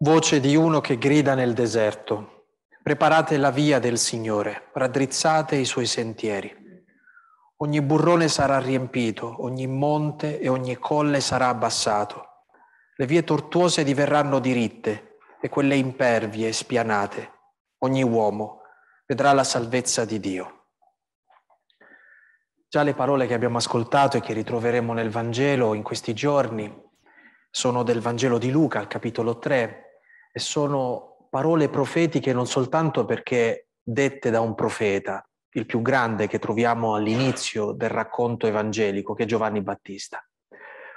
[0.00, 2.48] Voce di uno che grida nel deserto.
[2.82, 6.54] Preparate la via del Signore, raddrizzate i suoi sentieri.
[7.56, 12.42] Ogni burrone sarà riempito, ogni monte e ogni colle sarà abbassato.
[12.94, 17.32] Le vie tortuose diverranno diritte e quelle impervie spianate.
[17.78, 18.60] Ogni uomo
[19.06, 20.66] vedrà la salvezza di Dio.
[22.68, 26.84] Già le parole che abbiamo ascoltato e che ritroveremo nel Vangelo in questi giorni
[27.48, 29.84] sono del Vangelo di Luca, al capitolo 3,
[30.36, 36.38] e sono parole profetiche non soltanto perché dette da un profeta, il più grande che
[36.38, 40.22] troviamo all'inizio del racconto evangelico, che è Giovanni Battista,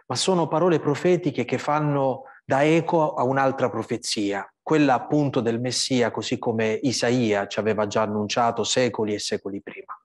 [0.08, 6.12] ma sono parole profetiche che fanno da eco a un'altra profezia, quella appunto del Messia,
[6.12, 9.98] così come Isaia ci aveva già annunciato secoli e secoli prima.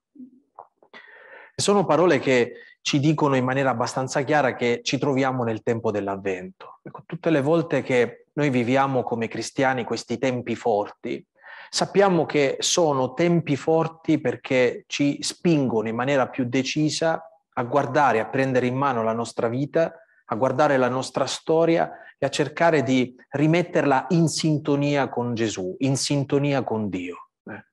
[1.56, 5.90] E sono parole che ci dicono in maniera abbastanza chiara che ci troviamo nel tempo
[5.90, 6.78] dell'avvento.
[6.84, 11.24] Ecco, tutte le volte che noi viviamo come cristiani questi tempi forti,
[11.70, 17.20] sappiamo che sono tempi forti perché ci spingono in maniera più decisa
[17.54, 19.92] a guardare, a prendere in mano la nostra vita,
[20.26, 25.96] a guardare la nostra storia e a cercare di rimetterla in sintonia con Gesù, in
[25.96, 27.28] sintonia con Dio.
[27.44, 27.64] Eh.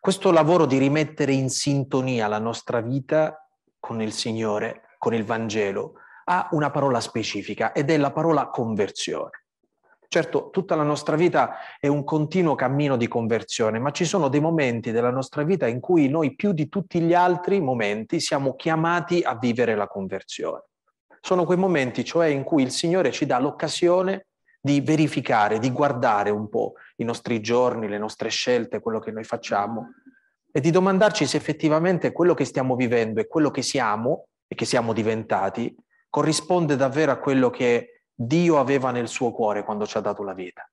[0.00, 3.44] Questo lavoro di rimettere in sintonia la nostra vita
[3.78, 9.44] con il Signore, con il Vangelo, ha una parola specifica ed è la parola conversione.
[10.10, 14.40] Certo, tutta la nostra vita è un continuo cammino di conversione, ma ci sono dei
[14.40, 19.20] momenti della nostra vita in cui noi più di tutti gli altri momenti siamo chiamati
[19.20, 20.62] a vivere la conversione.
[21.20, 24.28] Sono quei momenti, cioè, in cui il Signore ci dà l'occasione
[24.58, 29.24] di verificare, di guardare un po' i nostri giorni, le nostre scelte, quello che noi
[29.24, 29.90] facciamo
[30.50, 34.64] e di domandarci se effettivamente quello che stiamo vivendo e quello che siamo e che
[34.64, 35.76] siamo diventati
[36.08, 40.34] corrisponde davvero a quello che Dio aveva nel suo cuore quando ci ha dato la
[40.34, 40.68] vita.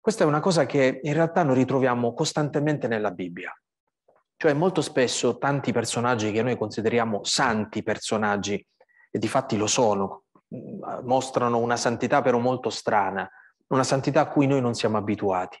[0.00, 3.56] Questa è una cosa che in realtà noi ritroviamo costantemente nella Bibbia.
[4.36, 8.66] Cioè molto spesso tanti personaggi che noi consideriamo santi personaggi,
[9.10, 10.24] e di fatti lo sono,
[11.04, 13.30] mostrano una santità però molto strana,
[13.68, 15.56] una santità a cui noi non siamo abituati.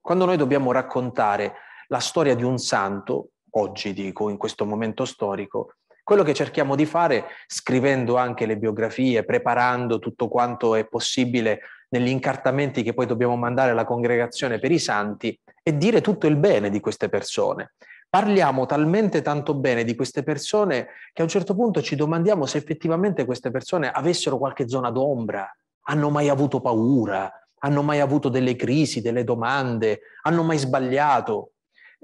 [0.00, 1.54] Quando noi dobbiamo raccontare
[1.88, 5.75] la storia di un santo, oggi dico, in questo momento storico,
[6.06, 12.06] quello che cerchiamo di fare, scrivendo anche le biografie, preparando tutto quanto è possibile negli
[12.06, 16.70] incartamenti che poi dobbiamo mandare alla congregazione per i santi, è dire tutto il bene
[16.70, 17.72] di queste persone.
[18.08, 22.58] Parliamo talmente tanto bene di queste persone che a un certo punto ci domandiamo se
[22.58, 25.52] effettivamente queste persone avessero qualche zona d'ombra,
[25.88, 27.28] hanno mai avuto paura,
[27.58, 31.54] hanno mai avuto delle crisi, delle domande, hanno mai sbagliato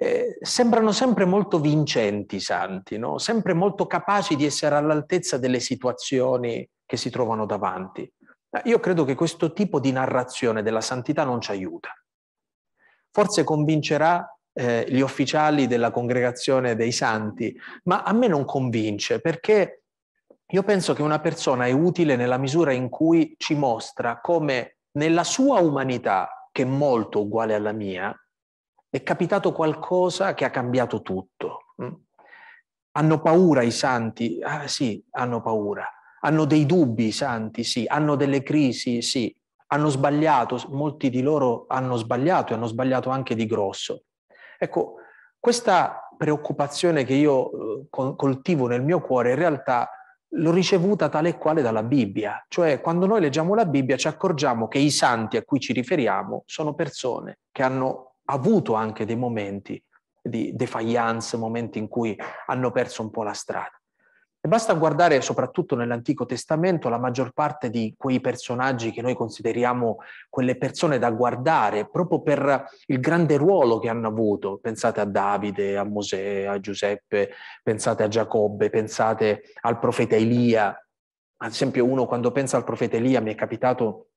[0.03, 3.19] eh, sembrano sempre molto vincenti i santi, no?
[3.19, 8.13] sempre molto capaci di essere all'altezza delle situazioni che si trovano davanti.
[8.65, 11.91] Io credo che questo tipo di narrazione della santità non ci aiuta.
[13.13, 19.85] Forse convincerà eh, gli ufficiali della congregazione dei santi, ma a me non convince perché
[20.45, 25.25] io penso che una persona è utile nella misura in cui ci mostra come nella
[25.25, 28.15] sua umanità, che è molto uguale alla mia,
[28.93, 31.73] è capitato qualcosa che ha cambiato tutto.
[31.83, 31.93] Mm?
[32.91, 34.39] Hanno paura i santi?
[34.43, 35.91] Ah, sì, hanno paura.
[36.21, 37.65] Hanno dei dubbi i santi?
[37.65, 37.87] Sì.
[37.89, 39.01] Hanno delle crisi?
[39.01, 39.35] Sì.
[39.69, 40.61] Hanno sbagliato?
[40.69, 44.03] Molti di loro hanno sbagliato e hanno sbagliato anche di grosso.
[44.59, 44.97] Ecco,
[45.41, 49.89] questa preoccupazione che io eh, coltivo nel mio cuore in realtà
[50.35, 52.45] l'ho ricevuta tale e quale dalla Bibbia.
[52.47, 56.43] Cioè, quando noi leggiamo la Bibbia ci accorgiamo che i santi a cui ci riferiamo
[56.45, 59.83] sono persone che hanno avuto anche dei momenti
[60.23, 62.17] di defiance, momenti in cui
[62.47, 63.77] hanno perso un po' la strada.
[64.45, 69.99] E basta guardare soprattutto nell'Antico Testamento la maggior parte di quei personaggi che noi consideriamo
[70.29, 74.59] quelle persone da guardare proprio per il grande ruolo che hanno avuto.
[74.61, 77.31] Pensate a Davide, a Mosè, a Giuseppe,
[77.63, 80.77] pensate a Giacobbe, pensate al profeta Elia.
[81.37, 84.09] Ad esempio uno quando pensa al profeta Elia mi è capitato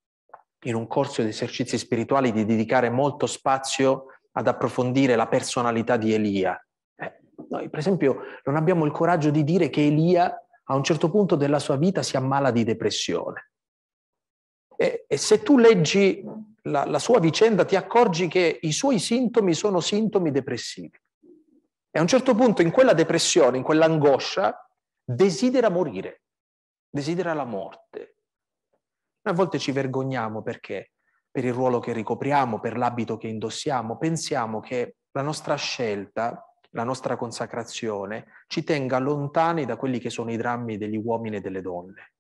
[0.66, 6.14] in un corso di esercizi spirituali di dedicare molto spazio ad approfondire la personalità di
[6.14, 6.60] Elia.
[6.96, 7.20] Eh,
[7.50, 11.36] noi, per esempio, non abbiamo il coraggio di dire che Elia a un certo punto
[11.36, 13.52] della sua vita si ammala di depressione.
[14.76, 16.24] E, e se tu leggi
[16.64, 21.00] la, la sua vicenda ti accorgi che i suoi sintomi sono sintomi depressivi.
[21.92, 24.68] E a un certo punto in quella depressione, in quell'angoscia,
[25.04, 26.24] desidera morire,
[26.90, 28.15] desidera la morte.
[29.28, 30.92] A volte ci vergogniamo perché?
[31.32, 36.84] Per il ruolo che ricopriamo, per l'abito che indossiamo, pensiamo che la nostra scelta, la
[36.84, 41.62] nostra consacrazione ci tenga lontani da quelli che sono i drammi degli uomini e delle
[41.62, 42.14] donne.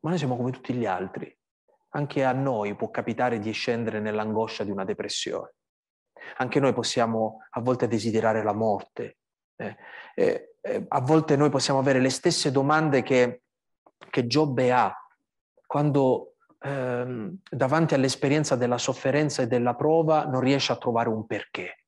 [0.00, 1.34] Ma noi siamo come tutti gli altri.
[1.90, 5.54] Anche a noi può capitare di scendere nell'angoscia di una depressione.
[6.38, 9.18] Anche noi possiamo a volte desiderare la morte.
[9.54, 9.76] Eh,
[10.14, 10.54] eh,
[10.88, 13.42] a volte noi possiamo avere le stesse domande che,
[14.10, 14.92] che Giobbe ha
[15.64, 21.84] quando ehm, davanti all'esperienza della sofferenza e della prova non riesce a trovare un perché.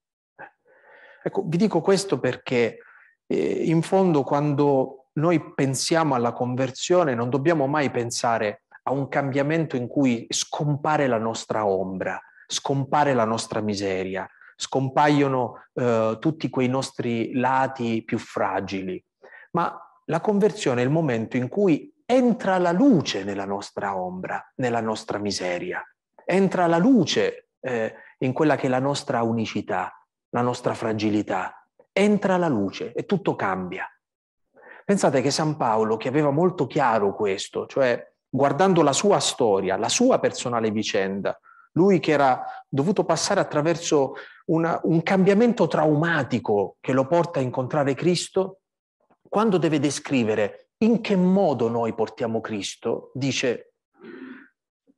[1.23, 2.79] Ecco, vi dico questo perché
[3.27, 9.77] eh, in fondo quando noi pensiamo alla conversione non dobbiamo mai pensare a un cambiamento
[9.77, 17.35] in cui scompare la nostra ombra, scompare la nostra miseria, scompaiono eh, tutti quei nostri
[17.35, 19.03] lati più fragili,
[19.53, 24.81] ma la conversione è il momento in cui entra la luce nella nostra ombra, nella
[24.81, 25.81] nostra miseria,
[26.25, 29.97] entra la luce eh, in quella che è la nostra unicità,
[30.31, 33.87] la nostra fragilità, entra la luce e tutto cambia.
[34.85, 39.89] Pensate che San Paolo, che aveva molto chiaro questo, cioè guardando la sua storia, la
[39.89, 41.39] sua personale vicenda,
[41.75, 44.15] lui che era dovuto passare attraverso
[44.47, 48.63] una, un cambiamento traumatico che lo porta a incontrare Cristo,
[49.29, 53.75] quando deve descrivere in che modo noi portiamo Cristo, dice,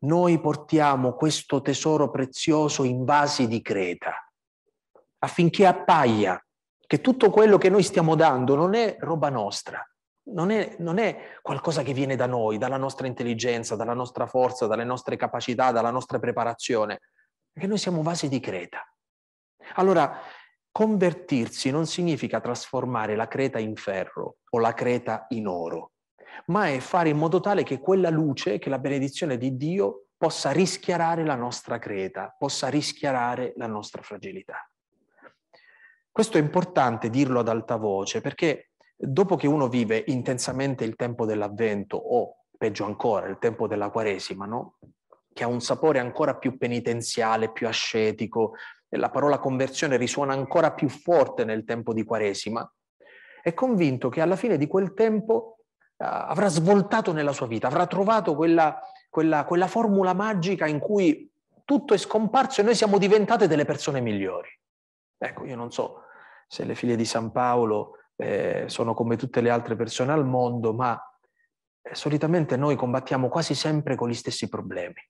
[0.00, 4.14] noi portiamo questo tesoro prezioso in vasi di creta,
[5.19, 6.44] affinché appaia
[6.87, 9.84] che tutto quello che noi stiamo dando non è roba nostra,
[10.25, 14.67] non è, non è, qualcosa che viene da noi, dalla nostra intelligenza, dalla nostra forza,
[14.67, 17.00] dalle nostre capacità, dalla nostra preparazione,
[17.50, 18.84] perché noi siamo vasi di creta.
[19.75, 20.20] Allora,
[20.73, 25.93] convertirsi non significa trasformare la creta in ferro o la creta in oro,
[26.47, 30.51] ma è fare in modo tale che quella luce, che la benedizione di Dio possa
[30.51, 34.67] rischiarare la nostra creta, possa rischiarare la nostra fragilità.
[36.11, 41.27] Questo è importante dirlo ad alta voce perché dopo che uno vive intensamente il tempo
[41.27, 44.77] dell'avvento o peggio ancora il tempo della quaresima, no?
[45.33, 48.53] che ha un sapore ancora più penitenziale, più ascetico,
[48.97, 52.71] la parola conversione risuona ancora più forte nel tempo di quaresima,
[53.43, 57.87] è convinto che alla fine di quel tempo uh, avrà svoltato nella sua vita, avrà
[57.87, 58.79] trovato quella,
[59.09, 61.31] quella, quella formula magica in cui
[61.65, 64.49] tutto è scomparso e noi siamo diventate delle persone migliori.
[65.19, 66.03] Ecco, io non so
[66.47, 70.75] se le figlie di San Paolo eh, sono come tutte le altre persone al mondo,
[70.75, 71.00] ma
[71.81, 75.00] eh, solitamente noi combattiamo quasi sempre con gli stessi problemi.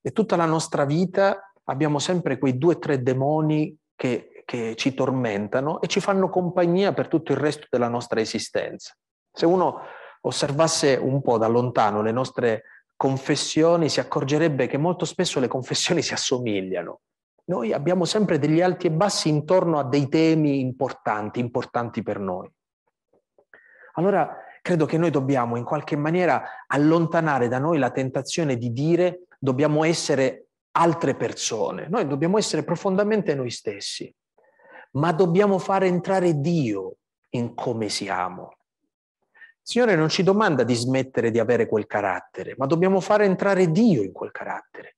[0.00, 4.94] E tutta la nostra vita abbiamo sempre quei due o tre demoni che, che ci
[4.94, 8.94] tormentano e ci fanno compagnia per tutto il resto della nostra esistenza.
[9.32, 9.80] Se uno
[10.22, 12.64] osservasse un po' da lontano le nostre
[12.96, 17.00] confessioni, si accorgerebbe che molto spesso le confessioni si assomigliano.
[17.44, 22.48] Noi abbiamo sempre degli alti e bassi intorno a dei temi importanti, importanti per noi.
[23.94, 29.26] Allora credo che noi dobbiamo in qualche maniera allontanare da noi la tentazione di dire
[29.38, 34.12] dobbiamo essere altre persone, noi dobbiamo essere profondamente noi stessi,
[34.92, 36.96] ma dobbiamo fare entrare Dio
[37.30, 38.56] in come siamo.
[39.62, 43.70] Il Signore non ci domanda di smettere di avere quel carattere, ma dobbiamo fare entrare
[43.70, 44.96] Dio in quel carattere.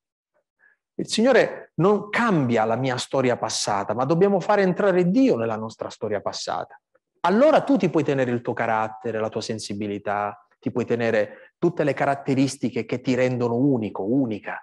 [0.95, 5.91] Il Signore non cambia la mia storia passata, ma dobbiamo fare entrare Dio nella nostra
[5.91, 6.81] storia passata.
[7.21, 11.85] Allora tu ti puoi tenere il tuo carattere, la tua sensibilità, ti puoi tenere tutte
[11.85, 14.59] le caratteristiche che ti rendono unico, unica.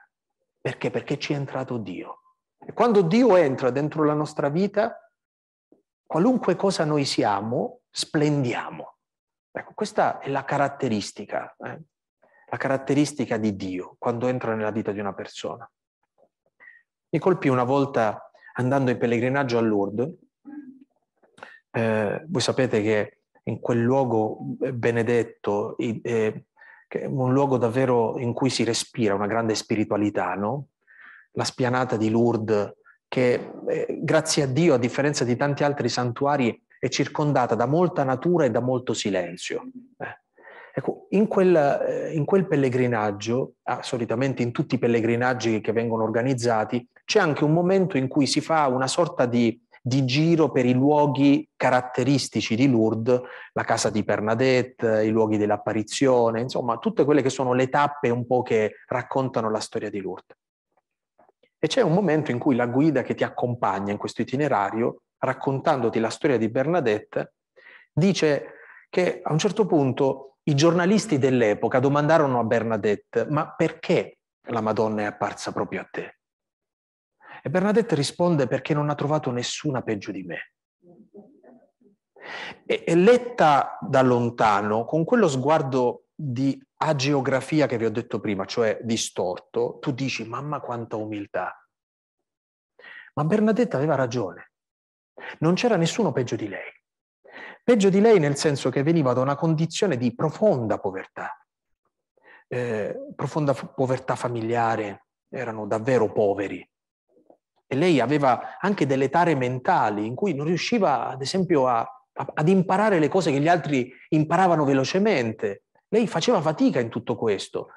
[0.61, 0.91] Perché?
[0.91, 2.19] Perché ci è entrato Dio.
[2.63, 5.11] E quando Dio entra dentro la nostra vita,
[6.05, 8.97] qualunque cosa noi siamo, splendiamo.
[9.51, 11.81] Ecco, questa è la caratteristica, eh?
[12.49, 15.69] la caratteristica di Dio quando entra nella vita di una persona.
[17.09, 20.13] Mi colpì una volta andando in pellegrinaggio a Lourdes.
[21.71, 26.45] Eh, voi sapete che in quel luogo benedetto, eh,
[26.91, 30.65] che è un luogo davvero in cui si respira una grande spiritualità, no?
[31.31, 32.73] La spianata di Lourdes,
[33.07, 38.03] che eh, grazie a Dio, a differenza di tanti altri santuari, è circondata da molta
[38.03, 39.61] natura e da molto silenzio.
[39.97, 40.19] Eh.
[40.73, 46.03] Ecco, in quel, eh, in quel pellegrinaggio, ah, solitamente in tutti i pellegrinaggi che vengono
[46.03, 50.65] organizzati, c'è anche un momento in cui si fa una sorta di, di giro per
[50.65, 53.21] i luoghi caratteristici di Lourdes,
[53.53, 58.27] la casa di Bernadette, i luoghi dell'apparizione, insomma, tutte quelle che sono le tappe un
[58.27, 60.37] po' che raccontano la storia di Lourdes.
[61.57, 65.99] E c'è un momento in cui la guida che ti accompagna in questo itinerario, raccontandoti
[65.99, 67.33] la storia di Bernadette,
[67.91, 68.53] dice
[68.89, 75.01] che a un certo punto i giornalisti dell'epoca domandarono a Bernadette, ma perché la Madonna
[75.03, 76.20] è apparsa proprio a te?
[77.41, 80.53] E Bernadette risponde perché non ha trovato nessuna peggio di me.
[82.65, 88.19] E, e letta da lontano, con quello sguardo di a geografia che vi ho detto
[88.19, 91.55] prima, cioè distorto, tu dici mamma quanta umiltà.
[93.13, 94.51] Ma Bernadetta aveva ragione.
[95.39, 96.71] Non c'era nessuno peggio di lei.
[97.63, 101.37] Peggio di lei nel senso che veniva da una condizione di profonda povertà.
[102.47, 106.67] Eh, profonda povertà familiare, erano davvero poveri.
[107.71, 112.31] E lei aveva anche delle tare mentali in cui non riusciva, ad esempio, a, a,
[112.33, 115.63] ad imparare le cose che gli altri imparavano velocemente.
[115.87, 117.69] Lei faceva fatica in tutto questo.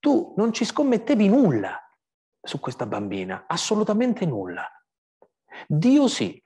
[0.00, 1.80] Tu non ci scommettevi nulla
[2.42, 4.68] su questa bambina, assolutamente nulla.
[5.68, 6.42] Dio sì.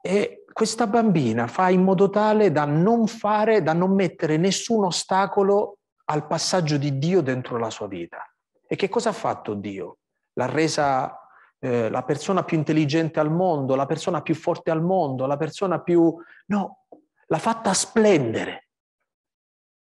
[0.00, 5.80] E questa bambina fa in modo tale da non fare, da non mettere nessun ostacolo
[6.06, 8.26] al passaggio di Dio dentro la sua vita.
[8.66, 9.98] E che cosa ha fatto Dio?
[10.32, 11.27] L'ha resa
[11.58, 15.80] eh, la persona più intelligente al mondo, la persona più forte al mondo, la persona
[15.80, 16.14] più...
[16.46, 16.84] No,
[17.26, 18.68] l'ha fatta splendere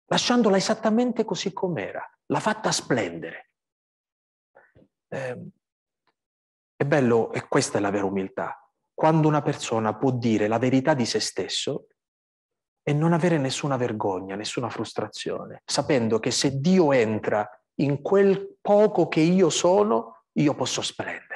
[0.07, 3.51] lasciandola esattamente così com'era, l'ha fatta splendere.
[5.09, 5.49] Eh,
[6.77, 10.95] è bello, e questa è la vera umiltà, quando una persona può dire la verità
[10.95, 11.89] di se stesso
[12.83, 17.49] e non avere nessuna vergogna, nessuna frustrazione, sapendo che se Dio entra
[17.81, 21.36] in quel poco che io sono, io posso splendere.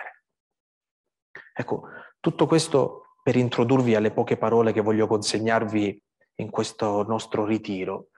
[1.52, 1.82] Ecco,
[2.20, 6.02] tutto questo per introdurvi alle poche parole che voglio consegnarvi
[6.36, 8.08] in questo nostro ritiro,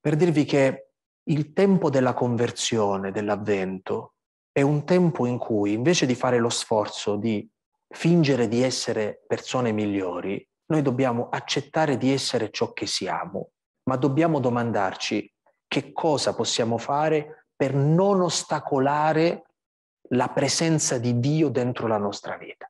[0.00, 0.88] per dirvi che
[1.24, 4.14] il tempo della conversione, dell'avvento,
[4.52, 7.48] è un tempo in cui invece di fare lo sforzo di
[7.88, 13.50] fingere di essere persone migliori, noi dobbiamo accettare di essere ciò che siamo,
[13.84, 15.32] ma dobbiamo domandarci
[15.66, 19.44] che cosa possiamo fare per non ostacolare
[20.14, 22.68] la presenza di Dio dentro la nostra vita.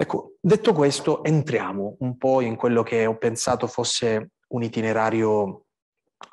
[0.00, 5.64] Ecco, detto questo, entriamo un po' in quello che ho pensato fosse un itinerario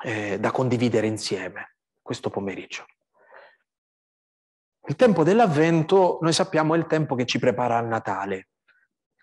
[0.04, 2.84] eh, da condividere insieme questo pomeriggio.
[4.88, 8.50] Il tempo dell'avvento, noi sappiamo, è il tempo che ci prepara al Natale,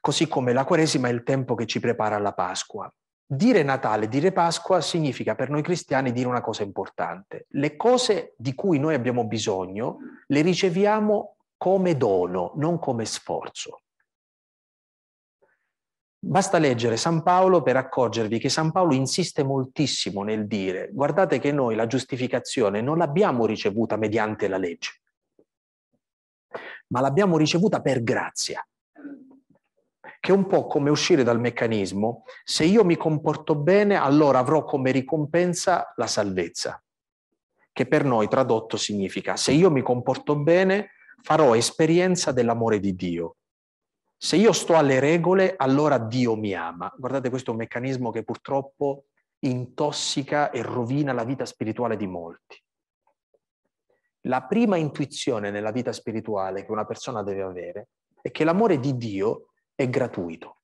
[0.01, 2.93] così come la Quaresima è il tempo che ci prepara alla Pasqua.
[3.25, 7.45] Dire Natale, dire Pasqua significa per noi cristiani dire una cosa importante.
[7.49, 13.83] Le cose di cui noi abbiamo bisogno le riceviamo come dono, non come sforzo.
[16.25, 21.51] Basta leggere San Paolo per accorgervi che San Paolo insiste moltissimo nel dire guardate che
[21.51, 25.01] noi la giustificazione non l'abbiamo ricevuta mediante la legge,
[26.87, 28.65] ma l'abbiamo ricevuta per grazia,
[30.23, 34.63] che è un po' come uscire dal meccanismo, se io mi comporto bene allora avrò
[34.63, 36.81] come ricompensa la salvezza,
[37.73, 43.35] che per noi tradotto significa se io mi comporto bene farò esperienza dell'amore di Dio
[44.15, 46.89] se io sto alle regole, allora Dio mi ama.
[46.95, 49.07] Guardate, questo è un meccanismo che purtroppo
[49.39, 52.57] intossica e rovina la vita spirituale di molti.
[54.21, 57.87] La prima intuizione nella vita spirituale che una persona deve avere
[58.21, 60.61] è che l'amore di Dio è gratuito,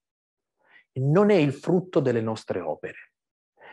[0.99, 3.11] non è il frutto delle nostre opere.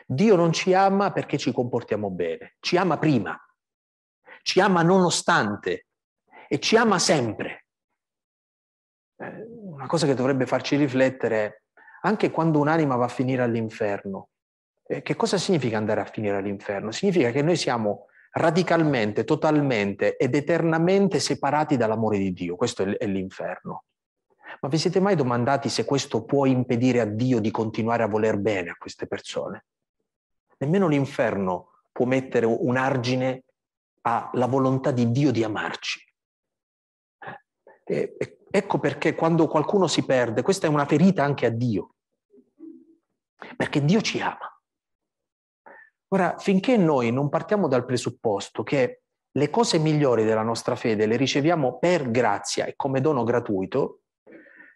[0.07, 3.37] Dio non ci ama perché ci comportiamo bene, ci ama prima,
[4.43, 5.87] ci ama nonostante
[6.49, 7.67] e ci ama sempre.
[9.17, 11.65] Eh, una cosa che dovrebbe farci riflettere
[12.03, 14.29] anche quando un'anima va a finire all'inferno.
[14.87, 16.93] Eh, che cosa significa andare a finire all'inferno?
[16.93, 22.55] Significa che noi siamo radicalmente, totalmente ed eternamente separati dall'amore di Dio.
[22.55, 23.85] Questo è l'inferno.
[24.61, 28.39] Ma vi siete mai domandati se questo può impedire a Dio di continuare a voler
[28.39, 29.67] bene a queste persone?
[30.59, 33.45] Nemmeno l'inferno può mettere un argine
[34.03, 36.01] alla volontà di Dio di amarci.
[37.85, 41.95] Eh, e, ecco perché quando qualcuno si perde, questa è una ferita anche a Dio,
[43.57, 44.51] perché Dio ci ama.
[46.09, 51.17] Ora, finché noi non partiamo dal presupposto che le cose migliori della nostra fede le
[51.17, 54.03] riceviamo per grazia e come dono gratuito,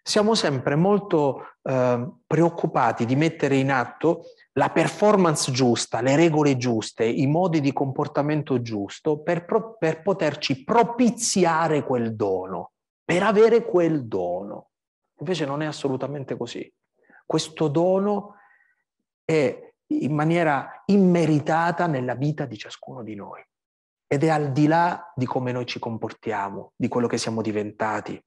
[0.02, 7.04] siamo sempre molto eh, preoccupati di mettere in atto la performance giusta, le regole giuste,
[7.04, 12.73] i modi di comportamento giusto per, pro- per poterci propiziare quel dono
[13.11, 14.69] per avere quel dono.
[15.19, 16.73] Invece non è assolutamente così.
[17.26, 18.37] Questo dono
[19.25, 23.45] è in maniera immeritata nella vita di ciascuno di noi
[24.07, 28.23] ed è al di là di come noi ci comportiamo, di quello che siamo diventati,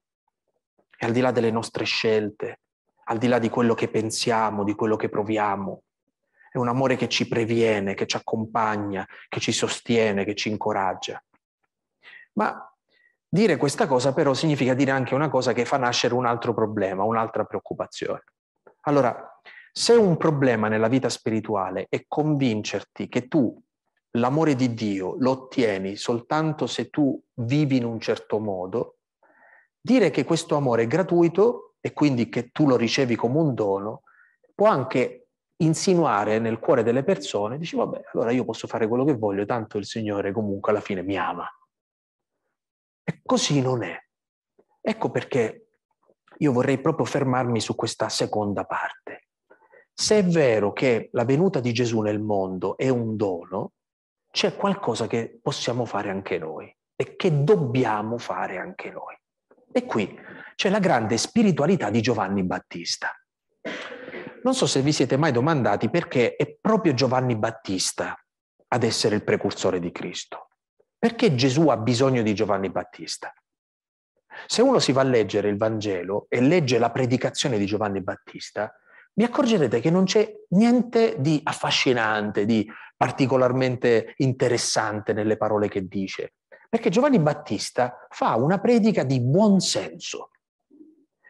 [1.04, 2.62] è al di là delle nostre scelte,
[3.06, 5.84] al di là di quello che pensiamo, di quello che proviamo.
[6.52, 11.24] È un amore che ci previene, che ci accompagna, che ci sostiene, che ci incoraggia.
[12.34, 12.68] Ma
[13.34, 17.02] Dire questa cosa però significa dire anche una cosa che fa nascere un altro problema,
[17.02, 18.26] un'altra preoccupazione.
[18.82, 19.28] Allora,
[19.72, 23.60] Se un problema nella vita spirituale è convincerti che tu
[24.12, 28.98] l'amore di Dio lo ottieni soltanto se tu vivi in un certo modo,
[29.86, 34.04] dire che questo amore è gratuito e quindi che tu lo ricevi come un dono,
[34.56, 39.16] può anche insinuare nel cuore delle persone, dici vabbè, allora io posso fare quello che
[39.16, 41.46] voglio, tanto il Signore comunque alla fine mi ama.
[43.04, 44.02] E così non è.
[44.80, 45.68] Ecco perché
[46.38, 49.28] io vorrei proprio fermarmi su questa seconda parte.
[49.94, 53.74] Se è vero che la venuta di Gesù nel mondo è un dono,
[54.32, 59.16] c'è qualcosa che possiamo fare anche noi e che dobbiamo fare anche noi.
[59.76, 60.20] E qui
[60.54, 63.10] c'è la grande spiritualità di Giovanni Battista.
[64.44, 68.16] Non so se vi siete mai domandati perché è proprio Giovanni Battista
[68.68, 70.50] ad essere il precursore di Cristo.
[71.00, 73.34] Perché Gesù ha bisogno di Giovanni Battista?
[74.46, 78.72] Se uno si va a leggere il Vangelo e legge la predicazione di Giovanni Battista,
[79.14, 86.34] vi accorgerete che non c'è niente di affascinante, di particolarmente interessante nelle parole che dice,
[86.74, 90.32] perché Giovanni Battista fa una predica di buon senso.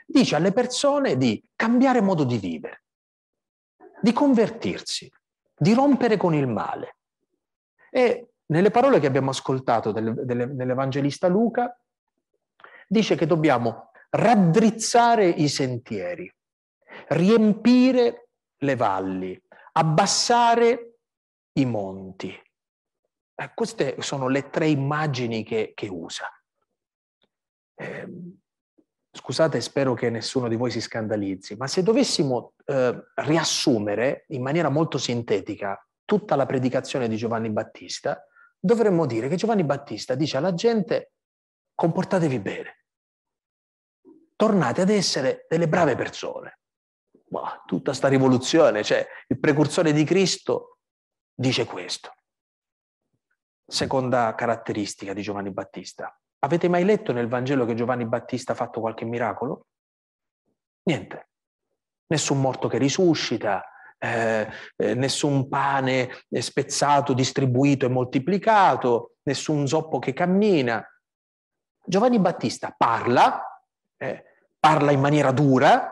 [0.06, 2.86] Dice alle persone di cambiare modo di vivere,
[4.00, 5.12] di convertirsi,
[5.54, 6.96] di rompere con il male.
[7.92, 11.78] E nelle parole che abbiamo ascoltato dell'Evangelista Luca,
[12.88, 16.34] dice che dobbiamo raddrizzare i sentieri,
[17.10, 21.00] riempire le valli, abbassare
[21.60, 22.34] i monti.
[23.36, 26.28] Eh, queste sono le tre immagini che, che usa.
[27.76, 28.08] Eh,
[29.12, 34.70] scusate, spero che nessuno di voi si scandalizzi, ma se dovessimo eh, riassumere in maniera
[34.70, 38.28] molto sintetica tutta la predicazione di Giovanni Battista,
[38.60, 41.14] dovremmo dire che Giovanni Battista dice alla gente
[41.76, 42.86] comportatevi bene,
[44.36, 46.60] tornate ad essere delle brave persone,
[47.30, 50.78] ma tutta sta rivoluzione, cioè il precursore di Cristo
[51.34, 52.14] dice questo.
[53.66, 56.18] Seconda caratteristica di Giovanni Battista.
[56.40, 59.68] Avete mai letto nel Vangelo che Giovanni Battista ha fatto qualche miracolo?
[60.84, 61.30] Niente.
[62.08, 63.64] Nessun morto che risuscita,
[63.98, 70.86] eh, eh, nessun pane spezzato, distribuito e moltiplicato, nessun zoppo che cammina.
[71.86, 73.62] Giovanni Battista parla,
[73.98, 74.24] eh,
[74.60, 75.90] parla in maniera dura,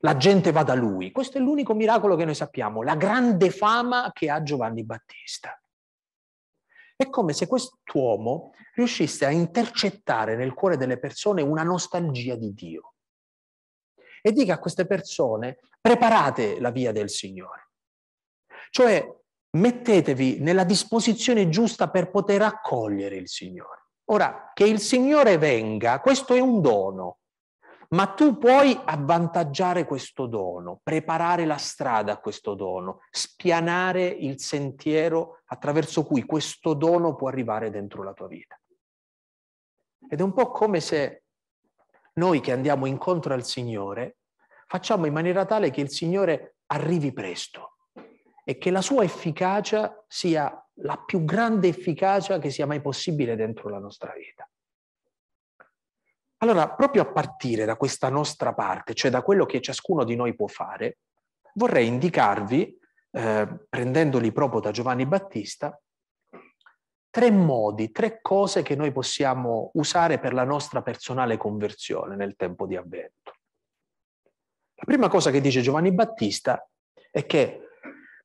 [0.00, 1.10] la gente va da lui.
[1.10, 5.60] Questo è l'unico miracolo che noi sappiamo, la grande fama che ha Giovanni Battista.
[7.00, 12.94] È come se quest'uomo riuscisse a intercettare nel cuore delle persone una nostalgia di Dio
[14.20, 17.70] e dica a queste persone preparate la via del Signore.
[18.70, 19.16] Cioè
[19.50, 23.90] mettetevi nella disposizione giusta per poter accogliere il Signore.
[24.06, 27.17] Ora, che il Signore venga, questo è un dono,
[27.88, 35.40] ma tu puoi avvantaggiare questo dono, preparare la strada a questo dono, spianare il sentiero
[35.46, 38.60] attraverso cui questo dono può arrivare dentro la tua vita.
[40.10, 41.22] Ed è un po' come se
[42.14, 44.18] noi che andiamo incontro al Signore
[44.66, 47.76] facciamo in maniera tale che il Signore arrivi presto
[48.44, 53.68] e che la sua efficacia sia la più grande efficacia che sia mai possibile dentro
[53.68, 54.48] la nostra vita.
[56.38, 60.34] Allora, proprio a partire da questa nostra parte, cioè da quello che ciascuno di noi
[60.34, 60.98] può fare,
[61.54, 62.78] vorrei indicarvi,
[63.10, 65.80] eh, prendendoli proprio da Giovanni Battista,
[67.10, 72.66] tre modi, tre cose che noi possiamo usare per la nostra personale conversione nel tempo
[72.66, 73.32] di avvento.
[74.74, 76.64] La prima cosa che dice Giovanni Battista
[77.10, 77.62] è che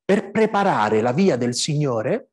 [0.04, 2.28] per preparare la via del Signore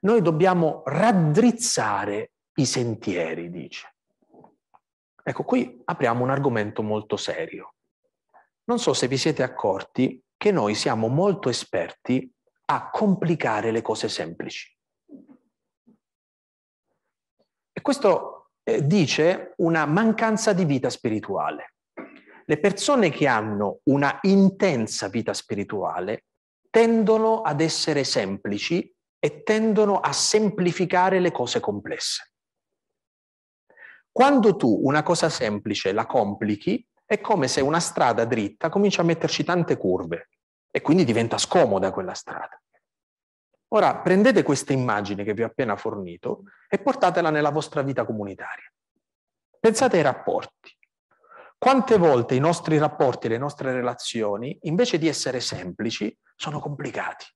[0.00, 3.89] noi dobbiamo raddrizzare i sentieri, dice.
[5.22, 7.74] Ecco, qui apriamo un argomento molto serio.
[8.64, 12.32] Non so se vi siete accorti che noi siamo molto esperti
[12.66, 14.74] a complicare le cose semplici.
[17.72, 21.74] E questo eh, dice una mancanza di vita spirituale.
[22.44, 26.26] Le persone che hanno una intensa vita spirituale
[26.70, 32.29] tendono ad essere semplici e tendono a semplificare le cose complesse.
[34.12, 39.04] Quando tu una cosa semplice la complichi, è come se una strada dritta comincia a
[39.04, 40.28] metterci tante curve
[40.70, 42.60] e quindi diventa scomoda quella strada.
[43.72, 48.70] Ora prendete questa immagine che vi ho appena fornito e portatela nella vostra vita comunitaria.
[49.60, 50.76] Pensate ai rapporti.
[51.56, 57.26] Quante volte i nostri rapporti, le nostre relazioni, invece di essere semplici, sono complicati?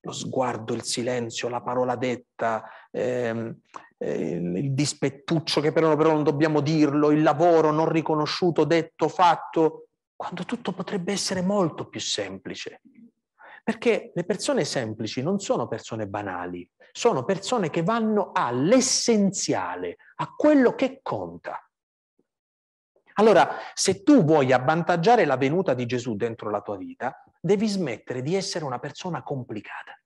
[0.00, 3.60] Lo sguardo, il silenzio, la parola detta, ehm,
[3.98, 9.88] eh, il dispettuccio che però, però non dobbiamo dirlo, il lavoro non riconosciuto, detto, fatto,
[10.16, 12.80] quando tutto potrebbe essere molto più semplice.
[13.62, 20.74] Perché le persone semplici non sono persone banali, sono persone che vanno all'essenziale, a quello
[20.74, 21.62] che conta.
[23.14, 28.22] Allora, se tu vuoi avvantaggiare la venuta di Gesù dentro la tua vita, devi smettere
[28.22, 30.00] di essere una persona complicata.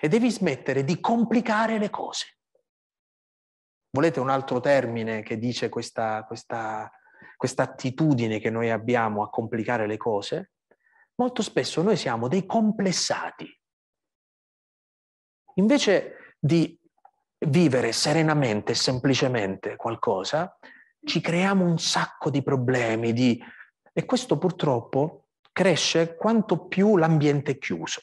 [0.00, 2.38] E devi smettere di complicare le cose.
[3.90, 6.90] Volete un altro termine che dice questa, questa,
[7.36, 10.52] questa attitudine che noi abbiamo a complicare le cose?
[11.16, 13.48] Molto spesso noi siamo dei complessati.
[15.54, 16.78] Invece di
[17.46, 20.56] vivere serenamente semplicemente qualcosa,
[21.04, 23.42] ci creiamo un sacco di problemi di...
[23.92, 28.02] e questo purtroppo cresce quanto più l'ambiente è chiuso.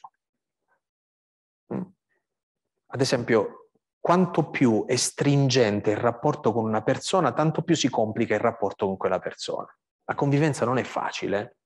[2.88, 3.68] Ad esempio,
[4.00, 8.86] quanto più è stringente il rapporto con una persona, tanto più si complica il rapporto
[8.86, 9.66] con quella persona.
[10.04, 11.56] La convivenza non è facile.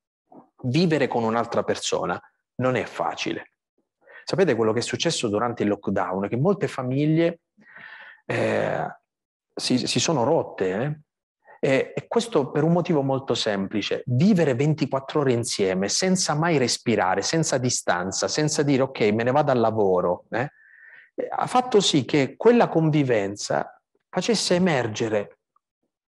[0.62, 2.18] Vivere con un'altra persona
[2.56, 3.52] non è facile.
[4.24, 6.28] Sapete quello che è successo durante il lockdown?
[6.28, 7.40] Che molte famiglie
[8.24, 8.86] eh,
[9.54, 11.00] si, si, sono rotte, eh?
[11.62, 14.02] E, e, questo per un motivo molto semplice.
[14.06, 19.50] Vivere 24 ore insieme senza mai respirare, senza distanza, senza dire ok, me ne vado
[19.50, 20.50] al lavoro, eh,
[21.28, 25.38] ha fatto sì che quella convivenza facesse emergere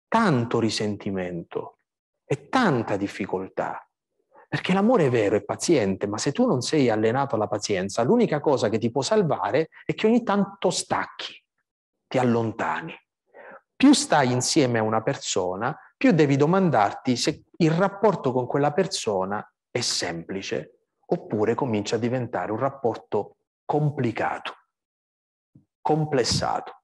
[0.09, 1.79] tanto risentimento
[2.25, 3.87] e tanta difficoltà.
[4.49, 8.41] Perché l'amore è vero, è paziente, ma se tu non sei allenato alla pazienza, l'unica
[8.41, 11.43] cosa che ti può salvare è che ogni tanto stacchi,
[12.07, 12.95] ti allontani
[13.83, 19.45] più stai insieme a una persona, più devi domandarti se il rapporto con quella persona
[19.73, 24.55] è semplice oppure comincia a diventare un rapporto complicato,
[25.83, 26.83] complessato,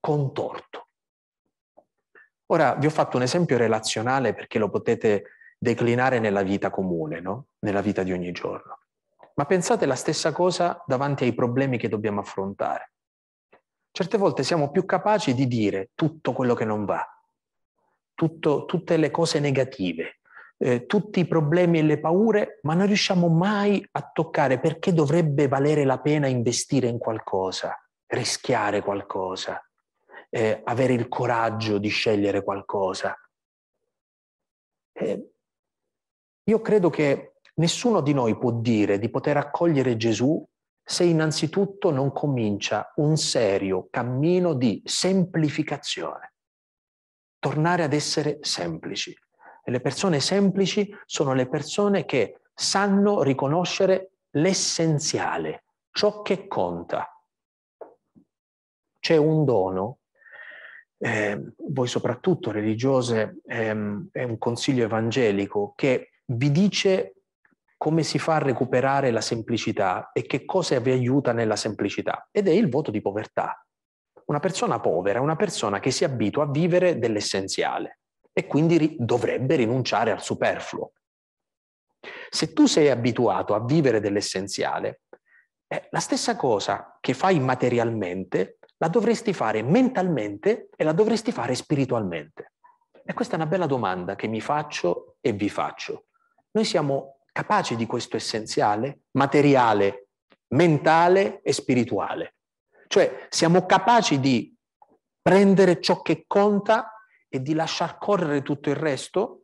[0.00, 0.86] contorto.
[2.46, 5.24] Ora vi ho fatto un esempio relazionale perché lo potete
[5.58, 7.48] declinare nella vita comune, no?
[7.58, 8.78] nella vita di ogni giorno.
[9.34, 12.92] Ma pensate la stessa cosa davanti ai problemi che dobbiamo affrontare.
[13.90, 17.04] Certe volte siamo più capaci di dire tutto quello che non va,
[18.14, 20.20] tutto, tutte le cose negative,
[20.56, 25.48] eh, tutti i problemi e le paure, ma non riusciamo mai a toccare perché dovrebbe
[25.48, 27.76] valere la pena investire in qualcosa,
[28.08, 29.62] rischiare qualcosa,
[30.30, 33.16] eh, avere il coraggio di scegliere qualcosa.
[34.92, 35.30] Eh,
[36.44, 40.44] io credo che nessuno di noi può dire di poter accogliere Gesù
[40.82, 46.32] se innanzitutto non comincia un serio cammino di semplificazione.
[47.38, 49.14] Tornare ad essere semplici.
[49.62, 57.17] E le persone semplici sono le persone che sanno riconoscere l'essenziale, ciò che conta.
[59.08, 60.00] C'è un dono,
[60.98, 67.14] eh, voi soprattutto religiose, ehm, è un consiglio evangelico che vi dice
[67.78, 72.28] come si fa a recuperare la semplicità e che cosa vi aiuta nella semplicità.
[72.30, 73.64] Ed è il voto di povertà.
[74.26, 79.56] Una persona povera è una persona che si abitua a vivere dell'essenziale e quindi dovrebbe
[79.56, 80.92] rinunciare al superfluo.
[82.28, 85.00] Se tu sei abituato a vivere dell'essenziale,
[85.66, 91.54] eh, la stessa cosa che fai materialmente la dovresti fare mentalmente e la dovresti fare
[91.54, 92.52] spiritualmente.
[93.04, 96.06] E questa è una bella domanda che mi faccio e vi faccio.
[96.52, 100.08] Noi siamo capaci di questo essenziale, materiale,
[100.48, 102.34] mentale e spirituale.
[102.86, 104.54] Cioè siamo capaci di
[105.20, 106.92] prendere ciò che conta
[107.28, 109.42] e di lasciar correre tutto il resto?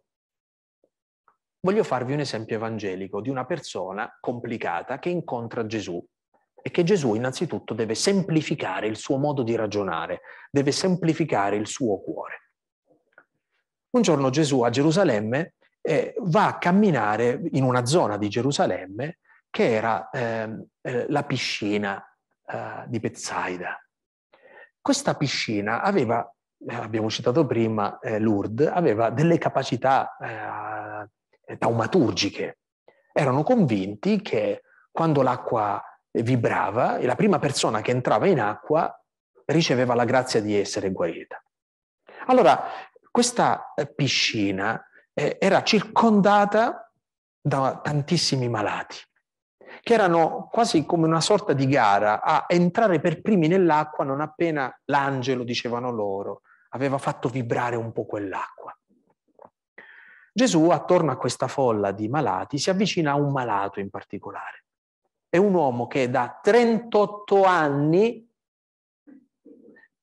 [1.61, 6.03] Voglio farvi un esempio evangelico di una persona complicata che incontra Gesù
[6.67, 12.01] e che Gesù innanzitutto deve semplificare il suo modo di ragionare, deve semplificare il suo
[12.01, 12.53] cuore.
[13.91, 19.19] Un giorno Gesù a Gerusalemme eh, va a camminare in una zona di Gerusalemme
[19.51, 22.03] che era ehm, eh, la piscina
[22.47, 23.79] eh, di Bezzaida.
[24.81, 26.27] Questa piscina aveva,
[26.67, 32.61] eh, abbiamo citato prima eh, Lourdes, aveva delle capacità eh, taumaturgiche.
[33.13, 35.79] Erano convinti che quando l'acqua
[36.23, 38.95] vibrava, la prima persona che entrava in acqua
[39.47, 41.43] riceveva la grazia di essere guarita.
[42.27, 42.65] Allora,
[43.11, 46.91] questa piscina eh, era circondata
[47.41, 48.97] da tantissimi malati,
[49.83, 54.75] che erano quasi come una sorta di gara a entrare per primi nell'acqua non appena
[54.87, 58.77] l'angelo, dicevano loro, aveva fatto vibrare un po' quell'acqua.
[60.33, 64.64] Gesù, attorno a questa folla di malati, si avvicina a un malato in particolare.
[65.35, 68.33] È un uomo che da 38 anni,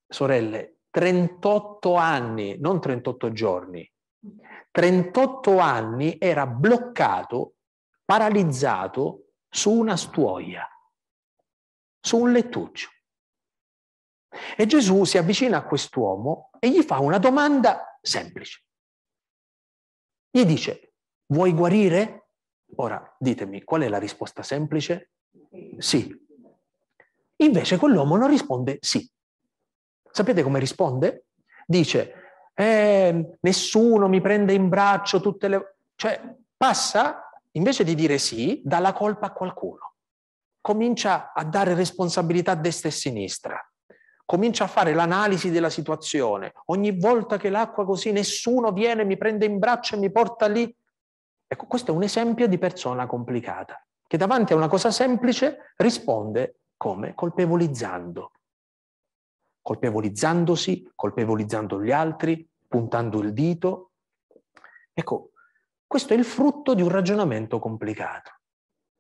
[0.06, 3.89] sorelle, 38 anni, non 38 giorni,
[4.72, 7.54] 38 anni era bloccato,
[8.04, 10.67] paralizzato su una stuoia,
[12.02, 12.89] su un lettuccio.
[14.58, 18.65] E Gesù si avvicina a quest'uomo e gli fa una domanda semplice.
[20.30, 20.96] Gli dice,
[21.28, 22.17] vuoi guarire?
[22.76, 25.12] Ora ditemi, qual è la risposta semplice?
[25.78, 26.20] Sì.
[27.38, 29.10] Invece quell'uomo non risponde sì.
[30.12, 31.26] Sapete come risponde?
[31.65, 32.13] Dice,
[32.54, 35.76] eh, nessuno mi prende in braccio tutte le...
[35.96, 36.22] Cioè,
[36.56, 39.94] passa, invece di dire sì, dà la colpa a qualcuno.
[40.60, 43.72] Comincia a dare responsabilità a destra e a sinistra
[44.32, 46.54] comincia a fare l'analisi della situazione.
[46.67, 50.74] Ogni volta che l'acqua così nessuno viene, mi prende in braccio e mi porta lì.
[51.46, 56.63] Ecco, questo è un esempio di persona complicata, che davanti a una cosa semplice risponde
[56.76, 57.13] come?
[57.13, 58.34] Colpevolizzando.
[59.62, 63.91] Colpevolizzandosi, colpevolizzando gli altri, puntando il dito.
[64.91, 65.32] Ecco,
[65.88, 68.39] questo è il frutto di un ragionamento complicato.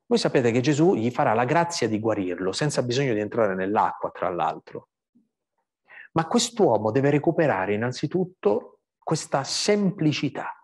[0.05, 4.11] Voi sapete che Gesù gli farà la grazia di guarirlo, senza bisogno di entrare nell'acqua,
[4.11, 4.91] tra l'altro.
[6.13, 10.55] Ma quest'uomo deve recuperare innanzitutto questa semplicità.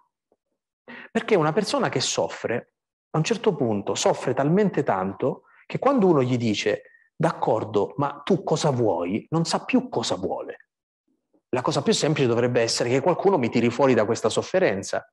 [1.11, 2.75] Perché una persona che soffre,
[3.17, 6.83] a un certo punto, soffre talmente tanto che quando uno gli dice,
[7.15, 10.67] d'accordo, ma tu cosa vuoi, non sa più cosa vuole.
[11.49, 15.05] La cosa più semplice dovrebbe essere che qualcuno mi tiri fuori da questa sofferenza.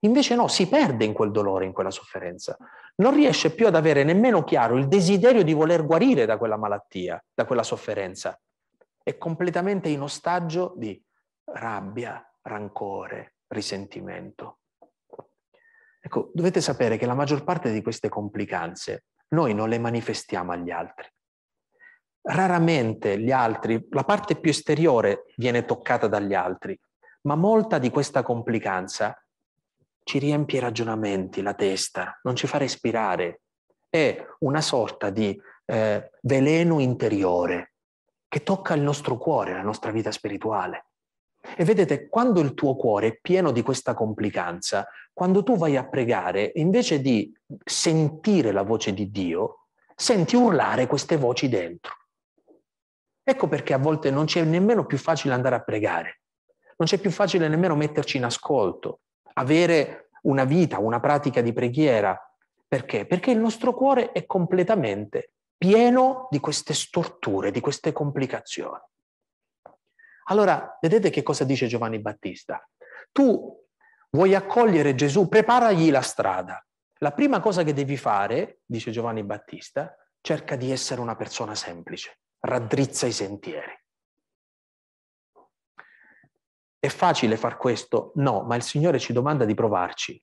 [0.00, 2.56] Invece no, si perde in quel dolore, in quella sofferenza.
[2.96, 7.22] Non riesce più ad avere nemmeno chiaro il desiderio di voler guarire da quella malattia,
[7.34, 8.38] da quella sofferenza
[9.08, 11.02] è completamente in ostaggio di
[11.54, 14.58] rabbia, rancore, risentimento.
[16.08, 20.70] Ecco, dovete sapere che la maggior parte di queste complicanze noi non le manifestiamo agli
[20.70, 21.06] altri.
[22.22, 26.80] Raramente gli altri, la parte più esteriore viene toccata dagli altri,
[27.24, 29.22] ma molta di questa complicanza
[30.02, 33.42] ci riempie i ragionamenti, la testa, non ci fa respirare.
[33.90, 37.74] È una sorta di eh, veleno interiore
[38.26, 40.86] che tocca il nostro cuore, la nostra vita spirituale.
[41.56, 45.86] E vedete, quando il tuo cuore è pieno di questa complicanza, quando tu vai a
[45.86, 47.32] pregare, invece di
[47.64, 51.94] sentire la voce di Dio, senti urlare queste voci dentro.
[53.22, 56.20] Ecco perché a volte non c'è nemmeno più facile andare a pregare,
[56.76, 59.00] non c'è più facile nemmeno metterci in ascolto,
[59.34, 62.18] avere una vita, una pratica di preghiera.
[62.66, 63.06] Perché?
[63.06, 68.78] Perché il nostro cuore è completamente pieno di queste storture, di queste complicazioni.
[70.30, 72.66] Allora, vedete che cosa dice Giovanni Battista?
[73.12, 73.66] Tu
[74.10, 76.64] vuoi accogliere Gesù, preparagli la strada.
[76.98, 82.18] La prima cosa che devi fare, dice Giovanni Battista, cerca di essere una persona semplice,
[82.40, 83.72] raddrizza i sentieri.
[86.78, 88.12] È facile far questo?
[88.16, 90.22] No, ma il Signore ci domanda di provarci.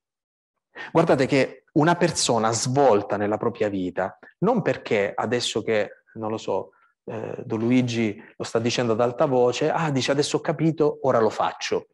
[0.91, 6.71] Guardate che una persona svolta nella propria vita, non perché adesso che, non lo so,
[7.05, 11.19] eh, Don Luigi lo sta dicendo ad alta voce, ah, dice adesso ho capito, ora
[11.19, 11.87] lo faccio.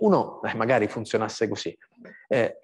[0.00, 1.76] Uno, eh, magari funzionasse così,
[2.28, 2.58] eh,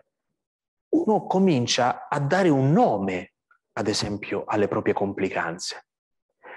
[0.90, 3.34] uno comincia a dare un nome,
[3.72, 5.86] ad esempio, alle proprie complicanze,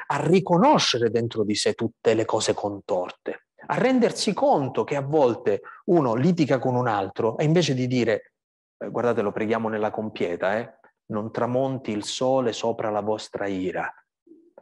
[0.08, 5.62] a riconoscere dentro di sé tutte le cose contorte, a rendersi conto che a volte
[5.86, 8.34] uno litiga con un altro e invece di dire
[8.78, 10.80] eh, guardate lo preghiamo nella compieta, eh?
[11.12, 13.94] non tramonti il sole sopra la vostra ira.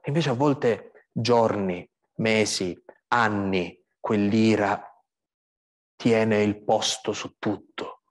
[0.06, 4.84] Invece a volte giorni, mesi, anni, quell'ira
[5.96, 8.04] tiene il posto su tutto.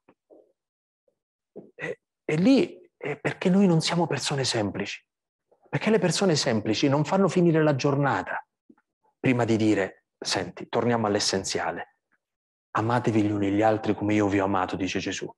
[1.74, 5.05] E, e lì è perché noi non siamo persone semplici,
[5.68, 8.44] perché le persone semplici non fanno finire la giornata
[9.18, 11.96] prima di dire, senti, torniamo all'essenziale,
[12.72, 15.29] amatevi gli uni gli altri come io vi ho amato, dice Gesù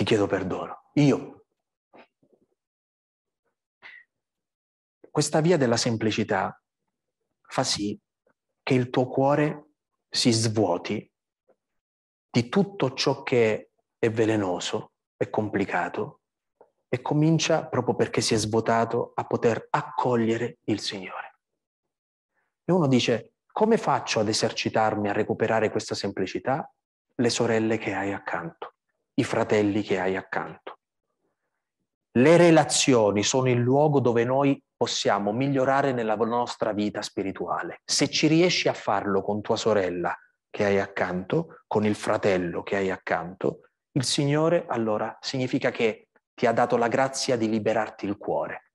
[0.00, 0.90] ti chiedo perdono.
[0.94, 1.39] Io.
[5.10, 6.60] Questa via della semplicità
[7.42, 7.98] fa sì
[8.62, 9.70] che il tuo cuore
[10.08, 11.10] si svuoti
[12.30, 16.20] di tutto ciò che è velenoso, è complicato
[16.88, 21.38] e comincia, proprio perché si è svuotato, a poter accogliere il Signore.
[22.64, 26.72] E uno dice, come faccio ad esercitarmi a recuperare questa semplicità?
[27.16, 28.74] Le sorelle che hai accanto
[29.20, 30.78] i fratelli che hai accanto.
[32.12, 37.82] Le relazioni sono il luogo dove noi possiamo migliorare nella nostra vita spirituale.
[37.84, 40.16] Se ci riesci a farlo con tua sorella
[40.48, 46.46] che hai accanto, con il fratello che hai accanto, il Signore allora significa che ti
[46.46, 48.72] ha dato la grazia di liberarti il cuore.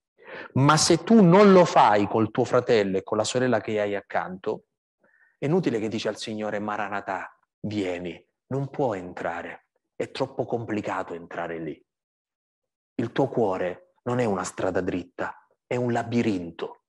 [0.54, 3.96] Ma se tu non lo fai col tuo fratello e con la sorella che hai
[3.96, 4.65] accanto,
[5.39, 9.65] è inutile che dici al Signore Maranatà, vieni, non può entrare
[9.96, 11.84] è troppo complicato entrare lì.
[12.96, 16.84] Il tuo cuore non è una strada dritta, è un labirinto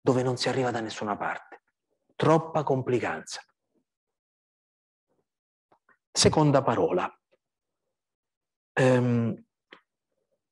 [0.00, 1.62] dove non si arriva da nessuna parte.
[2.16, 3.42] Troppa complicanza.
[6.10, 7.12] Seconda parola.
[8.72, 9.44] Ehm,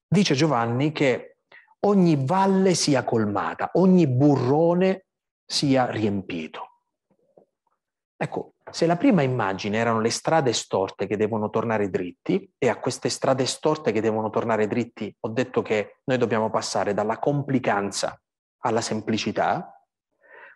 [0.06, 1.38] dice Giovanni che
[1.80, 5.06] ogni valle sia colmata, ogni burrone
[5.44, 6.82] sia riempito.
[8.16, 12.78] Ecco, se la prima immagine erano le strade storte che devono tornare dritti, e a
[12.78, 18.20] queste strade storte che devono tornare dritti ho detto che noi dobbiamo passare dalla complicanza
[18.62, 19.84] alla semplicità,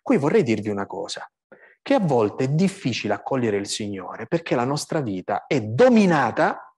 [0.01, 1.29] qui vorrei dirvi una cosa,
[1.81, 6.73] che a volte è difficile accogliere il Signore perché la nostra vita è dominata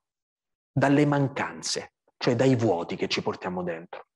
[0.72, 4.08] dalle mancanze, cioè dai vuoti che ci portiamo dentro.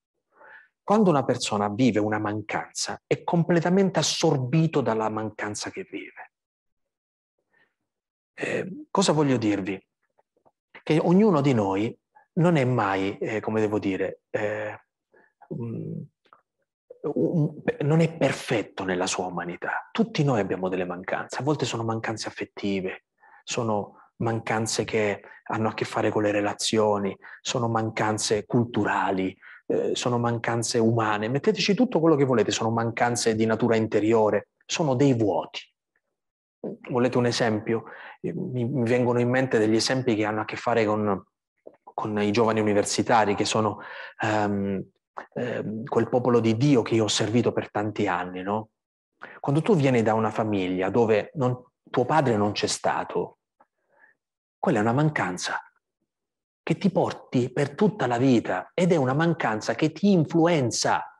[0.84, 6.29] Quando una persona vive una mancanza è completamente assorbito dalla mancanza che vive.
[8.42, 9.78] Eh, cosa voglio dirvi?
[10.82, 11.94] Che ognuno di noi
[12.34, 14.80] non è mai, eh, come devo dire, eh,
[15.50, 16.08] um,
[17.02, 19.90] un, non è perfetto nella sua umanità.
[19.92, 23.04] Tutti noi abbiamo delle mancanze, a volte sono mancanze affettive,
[23.44, 30.18] sono mancanze che hanno a che fare con le relazioni, sono mancanze culturali, eh, sono
[30.18, 35.60] mancanze umane, metteteci tutto quello che volete, sono mancanze di natura interiore, sono dei vuoti.
[36.90, 37.86] Volete un esempio?
[38.22, 41.24] Mi, mi vengono in mente degli esempi che hanno a che fare con,
[41.84, 43.80] con i giovani universitari, che sono
[44.22, 44.84] um,
[45.34, 48.42] um, quel popolo di Dio che io ho servito per tanti anni.
[48.42, 48.70] No?
[49.40, 53.38] Quando tu vieni da una famiglia dove non, tuo padre non c'è stato,
[54.58, 55.62] quella è una mancanza
[56.62, 61.19] che ti porti per tutta la vita ed è una mancanza che ti influenza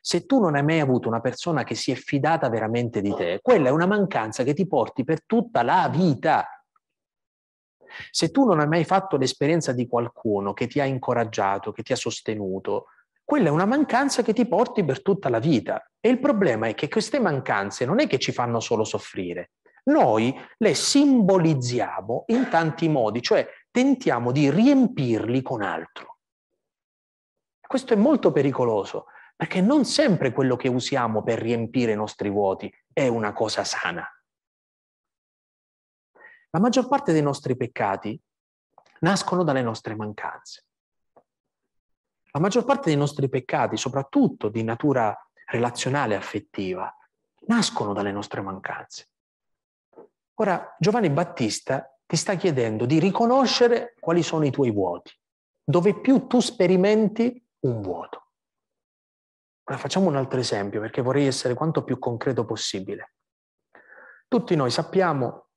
[0.00, 3.40] se tu non hai mai avuto una persona che si è fidata veramente di te,
[3.42, 6.46] quella è una mancanza che ti porti per tutta la vita.
[8.10, 11.92] Se tu non hai mai fatto l'esperienza di qualcuno che ti ha incoraggiato, che ti
[11.92, 12.86] ha sostenuto,
[13.24, 15.88] quella è una mancanza che ti porti per tutta la vita.
[16.00, 19.52] E il problema è che queste mancanze non è che ci fanno solo soffrire,
[19.84, 26.18] noi le simbolizziamo in tanti modi, cioè tentiamo di riempirli con altro.
[27.66, 29.06] Questo è molto pericoloso
[29.36, 34.06] perché non sempre quello che usiamo per riempire i nostri vuoti è una cosa sana.
[36.50, 38.20] La maggior parte dei nostri peccati
[39.00, 40.64] nascono dalle nostre mancanze.
[42.30, 45.16] La maggior parte dei nostri peccati, soprattutto di natura
[45.46, 46.92] relazionale e affettiva,
[47.46, 49.08] nascono dalle nostre mancanze.
[50.34, 55.12] Ora, Giovanni Battista ti sta chiedendo di riconoscere quali sono i tuoi vuoti,
[55.62, 58.23] dove più tu sperimenti un vuoto.
[59.64, 63.14] Ora facciamo un altro esempio perché vorrei essere quanto più concreto possibile.
[64.28, 65.48] Tutti noi sappiamo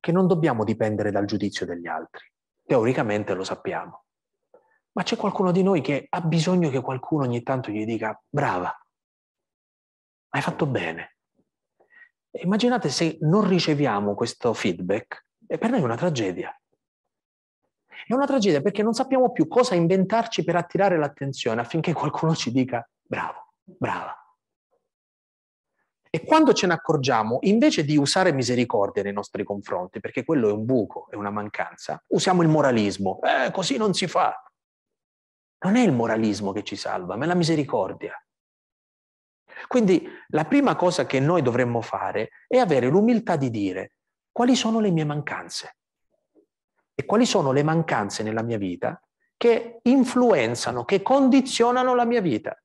[0.00, 2.24] che non dobbiamo dipendere dal giudizio degli altri.
[2.64, 4.04] Teoricamente lo sappiamo.
[4.92, 8.74] Ma c'è qualcuno di noi che ha bisogno che qualcuno ogni tanto gli dica brava,
[10.30, 11.16] hai fatto bene.
[12.30, 16.58] Immaginate se non riceviamo questo feedback, e per noi è una tragedia.
[17.86, 22.50] È una tragedia perché non sappiamo più cosa inventarci per attirare l'attenzione affinché qualcuno ci
[22.50, 24.16] dica bravo, brava.
[26.10, 30.52] E quando ce ne accorgiamo, invece di usare misericordia nei nostri confronti, perché quello è
[30.52, 33.20] un buco, è una mancanza, usiamo il moralismo.
[33.22, 34.42] Eh, così non si fa.
[35.58, 38.18] Non è il moralismo che ci salva, ma è la misericordia.
[39.66, 43.96] Quindi la prima cosa che noi dovremmo fare è avere l'umiltà di dire
[44.32, 45.76] quali sono le mie mancanze
[46.94, 49.00] e quali sono le mancanze nella mia vita
[49.36, 52.58] che influenzano, che condizionano la mia vita.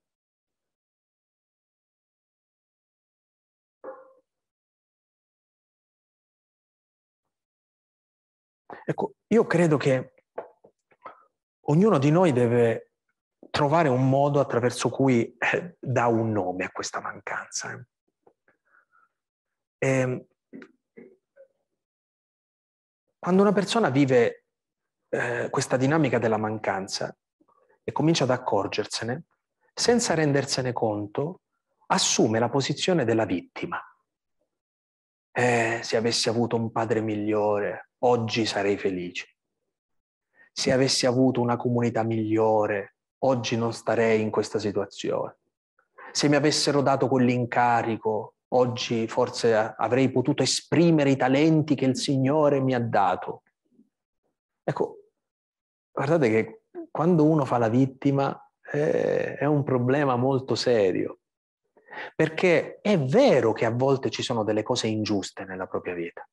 [8.83, 10.13] Ecco, io credo che
[11.65, 12.91] ognuno di noi deve
[13.49, 17.85] trovare un modo attraverso cui eh, dà un nome a questa mancanza.
[19.77, 20.25] E, ehm,
[23.19, 24.45] quando una persona vive
[25.09, 27.15] eh, questa dinamica della mancanza
[27.83, 29.25] e comincia ad accorgersene,
[29.73, 31.41] senza rendersene conto,
[31.87, 33.79] assume la posizione della vittima.
[35.33, 39.27] Eh, se avessi avuto un padre migliore, oggi sarei felice.
[40.51, 45.37] Se avessi avuto una comunità migliore, oggi non starei in questa situazione.
[46.11, 52.59] Se mi avessero dato quell'incarico, oggi forse avrei potuto esprimere i talenti che il Signore
[52.59, 53.43] mi ha dato.
[54.63, 54.97] Ecco,
[55.91, 58.37] guardate che quando uno fa la vittima
[58.73, 61.19] eh, è un problema molto serio.
[62.15, 66.27] Perché è vero che a volte ci sono delle cose ingiuste nella propria vita.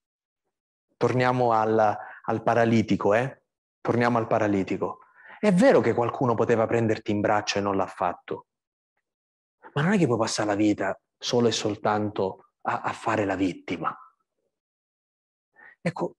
[0.98, 3.44] Torniamo al, al paralitico, eh?
[3.80, 4.98] Torniamo al paralitico.
[5.40, 8.46] È vero che qualcuno poteva prenderti in braccio e non l'ha fatto,
[9.72, 13.36] ma non è che puoi passare la vita solo e soltanto a, a fare la
[13.36, 13.96] vittima.
[15.80, 16.16] Ecco,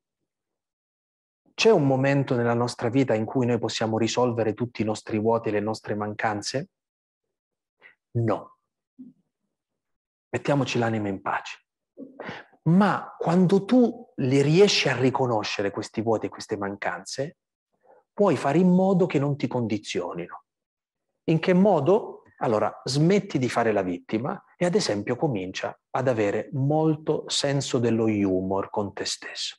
[1.54, 5.50] c'è un momento nella nostra vita in cui noi possiamo risolvere tutti i nostri vuoti
[5.50, 6.70] e le nostre mancanze?
[8.12, 8.58] No.
[10.30, 11.66] Mettiamoci l'anima in pace.
[12.70, 17.38] Ma quando tu li riesci a riconoscere questi vuoti e queste mancanze,
[18.14, 20.44] puoi fare in modo che non ti condizionino.
[21.30, 22.24] In che modo?
[22.42, 28.06] Allora, smetti di fare la vittima e ad esempio comincia ad avere molto senso dello
[28.06, 29.58] humor con te stesso.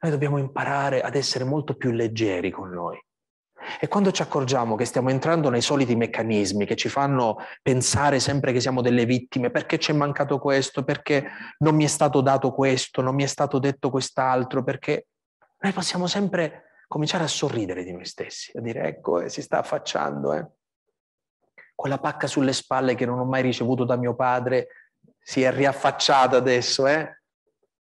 [0.00, 2.71] Noi dobbiamo imparare ad essere molto più leggeri con.
[3.80, 8.52] E quando ci accorgiamo che stiamo entrando nei soliti meccanismi che ci fanno pensare sempre
[8.52, 11.24] che siamo delle vittime, perché ci è mancato questo, perché
[11.58, 15.06] non mi è stato dato questo, non mi è stato detto quest'altro, perché
[15.60, 19.58] noi possiamo sempre cominciare a sorridere di noi stessi, a dire ecco, eh, si sta
[19.58, 20.46] affacciando, eh.
[21.74, 24.68] quella pacca sulle spalle che non ho mai ricevuto da mio padre
[25.22, 27.20] si è riaffacciata adesso, eh.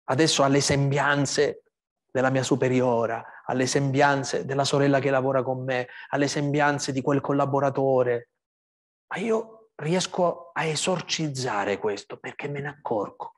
[0.05, 1.62] adesso ha le sembianze
[2.11, 7.20] della mia superiora, alle sembianze della sorella che lavora con me, alle sembianze di quel
[7.20, 8.30] collaboratore.
[9.09, 13.34] Ma io riesco a esorcizzare questo perché me ne accorgo.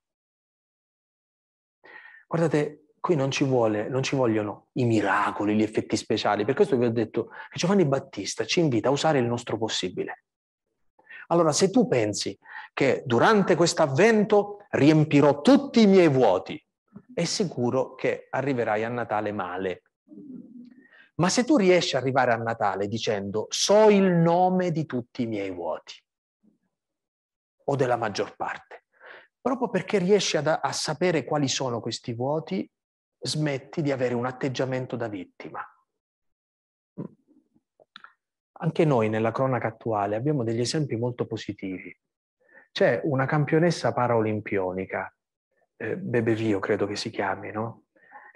[2.27, 6.45] Guardate, qui non ci, vuole, non ci vogliono i miracoli, gli effetti speciali.
[6.45, 10.25] Per questo vi ho detto che Giovanni Battista ci invita a usare il nostro possibile.
[11.29, 12.37] Allora, se tu pensi
[12.73, 16.61] che durante questo avvento riempirò tutti i miei vuoti,
[17.15, 19.83] è sicuro che arriverai a Natale male.
[21.17, 25.27] Ma se tu riesci ad arrivare a Natale dicendo so il nome di tutti i
[25.27, 25.95] miei vuoti,
[27.69, 28.85] o della maggior parte,
[29.41, 32.69] proprio perché riesci ad, a sapere quali sono questi vuoti,
[33.19, 35.61] smetti di avere un atteggiamento da vittima.
[38.59, 41.95] Anche noi nella cronaca attuale abbiamo degli esempi molto positivi.
[42.71, 45.11] C'è una campionessa paraolimpionica
[45.77, 47.86] eh, Bebevio credo che si chiami, no?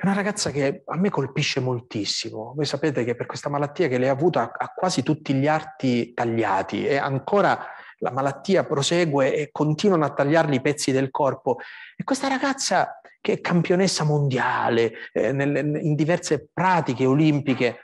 [0.00, 2.54] È una ragazza che a me colpisce moltissimo.
[2.56, 6.14] Voi sapete che per questa malattia che lei ha avuto ha, quasi tutti gli arti
[6.14, 7.66] tagliati e ancora
[7.98, 11.58] la malattia prosegue e continuano a tagliargli i pezzi del corpo.
[11.94, 17.80] E questa ragazza che è campionessa mondiale eh, nelle, in diverse pratiche olimpiche,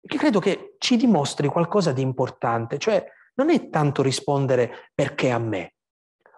[0.00, 3.04] che credo che ci dimostri qualcosa di importante, cioè
[3.34, 5.74] non è tanto rispondere perché a me,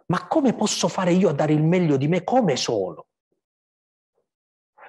[0.07, 3.08] ma come posso fare io a dare il meglio di me come sono?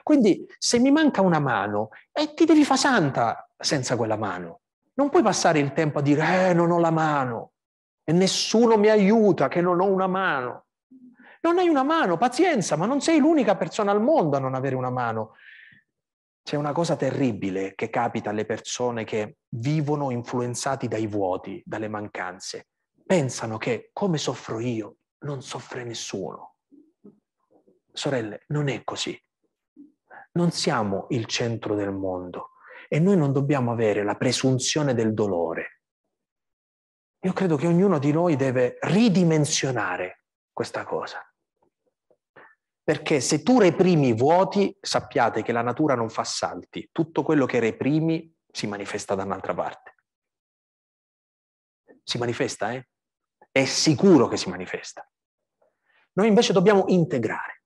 [0.10, 4.62] Quindi se mi manca una mano, eh, ti devi fare santa senza quella mano.
[4.96, 7.52] Non puoi passare il tempo a dire, eh, non ho la mano
[8.04, 10.66] e nessuno mi aiuta che non ho una mano.
[11.42, 14.74] Non hai una mano, pazienza, ma non sei l'unica persona al mondo a non avere
[14.74, 15.36] una mano.
[16.42, 22.70] C'è una cosa terribile che capita alle persone che vivono influenzati dai vuoti, dalle mancanze.
[23.06, 26.56] Pensano che come soffro io, non soffre nessuno.
[27.94, 29.16] Sorelle, non è così.
[30.40, 32.52] Non siamo il centro del mondo
[32.88, 35.82] e noi non dobbiamo avere la presunzione del dolore.
[37.24, 40.24] Io credo che ognuno di noi deve ridimensionare
[40.54, 41.22] questa cosa.
[42.82, 46.88] Perché se tu reprimi i vuoti, sappiate che la natura non fa salti.
[46.90, 49.96] Tutto quello che reprimi si manifesta da un'altra parte.
[52.02, 52.88] Si manifesta, eh?
[53.52, 55.06] È sicuro che si manifesta.
[56.14, 57.64] Noi invece dobbiamo integrare,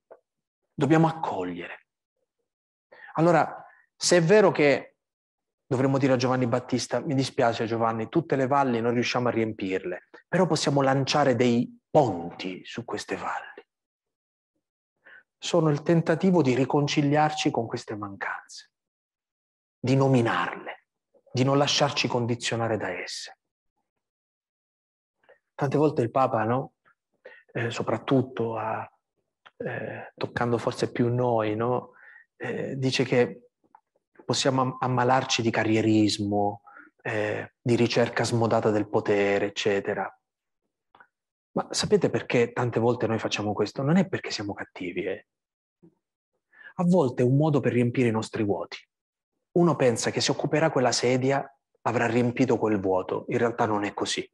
[0.74, 1.83] dobbiamo accogliere.
[3.14, 4.98] Allora, se è vero che
[5.66, 10.10] dovremmo dire a Giovanni Battista, mi dispiace Giovanni, tutte le valli non riusciamo a riempirle,
[10.28, 13.66] però possiamo lanciare dei ponti su queste valli.
[15.38, 18.72] Sono il tentativo di riconciliarci con queste mancanze,
[19.78, 20.88] di nominarle,
[21.32, 23.38] di non lasciarci condizionare da esse.
[25.54, 26.74] Tante volte il Papa, no?
[27.54, 28.90] eh, soprattutto a,
[29.58, 31.92] eh, toccando forse più noi, no?
[32.44, 33.50] Eh, dice che
[34.26, 36.62] possiamo ammalarci di carrierismo,
[37.02, 40.06] eh, di ricerca smodata del potere, eccetera.
[41.52, 43.82] Ma sapete perché tante volte noi facciamo questo?
[43.82, 45.06] Non è perché siamo cattivi.
[45.06, 45.28] Eh.
[46.76, 48.78] A volte è un modo per riempire i nostri vuoti.
[49.54, 51.48] Uno pensa che se occuperà quella sedia
[51.84, 53.26] avrà riempito quel vuoto.
[53.30, 54.30] In realtà non è così.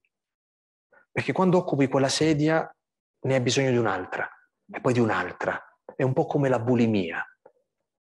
[1.11, 2.75] Perché quando occupi quella sedia
[3.21, 4.27] ne hai bisogno di un'altra
[4.71, 5.61] e poi di un'altra.
[5.95, 7.23] È un po' come la bulimia.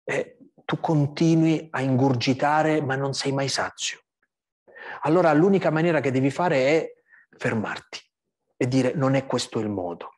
[0.04, 4.00] E tu continui a ingurgitare ma non sei mai sazio.
[5.02, 6.94] Allora l'unica maniera che devi fare è
[7.38, 8.00] fermarti
[8.58, 10.16] e dire non è questo il modo.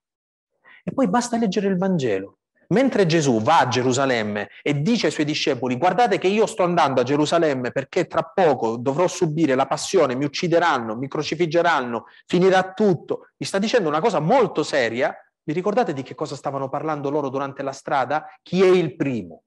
[0.84, 2.40] E poi basta leggere il Vangelo.
[2.70, 7.02] Mentre Gesù va a Gerusalemme e dice ai suoi discepoli, guardate che io sto andando
[7.02, 13.28] a Gerusalemme perché tra poco dovrò subire la passione, mi uccideranno, mi crocifiggeranno, finirà tutto.
[13.38, 15.16] Mi sta dicendo una cosa molto seria.
[15.44, 18.26] Vi ricordate di che cosa stavano parlando loro durante la strada?
[18.42, 19.44] Chi è il primo?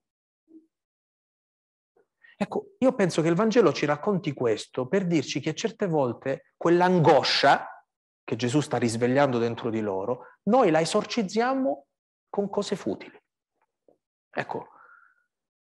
[2.39, 7.85] Ecco, io penso che il Vangelo ci racconti questo per dirci che certe volte quell'angoscia
[8.23, 11.87] che Gesù sta risvegliando dentro di loro, noi la esorcizziamo
[12.29, 13.17] con cose futili.
[14.31, 14.69] Ecco,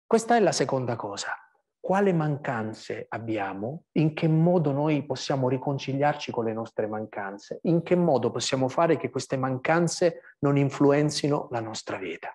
[0.06, 1.34] questa è la seconda cosa.
[1.80, 3.84] Quale mancanze abbiamo?
[3.92, 7.58] In che modo noi possiamo riconciliarci con le nostre mancanze?
[7.62, 12.32] In che modo possiamo fare che queste mancanze non influenzino la nostra vita?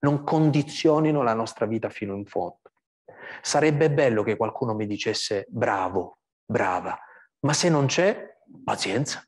[0.00, 2.65] Non condizionino la nostra vita fino in fondo?
[3.42, 6.98] Sarebbe bello che qualcuno mi dicesse bravo, brava,
[7.40, 9.24] ma se non c'è, pazienza.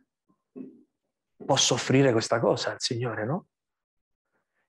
[1.44, 3.46] Posso offrire questa cosa al Signore, no?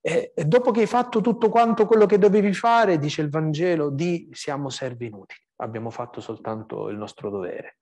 [0.02, 3.90] E, e dopo che hai fatto tutto quanto quello che dovevi fare, dice il Vangelo,
[3.90, 7.80] di siamo servi inutili, abbiamo fatto soltanto il nostro dovere.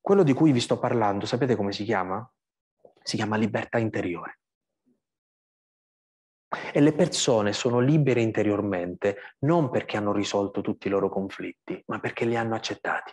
[0.00, 2.24] Quello di cui vi sto parlando, sapete come si chiama?
[3.02, 4.38] Si chiama libertà interiore.
[6.72, 11.98] E le persone sono libere interiormente non perché hanno risolto tutti i loro conflitti, ma
[11.98, 13.12] perché li hanno accettati.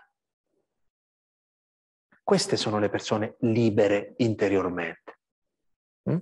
[2.23, 5.19] Queste sono le persone libere interiormente.
[6.09, 6.17] Mm?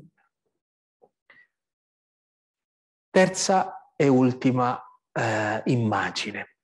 [3.09, 4.81] Terza e ultima
[5.11, 6.55] eh, immagine.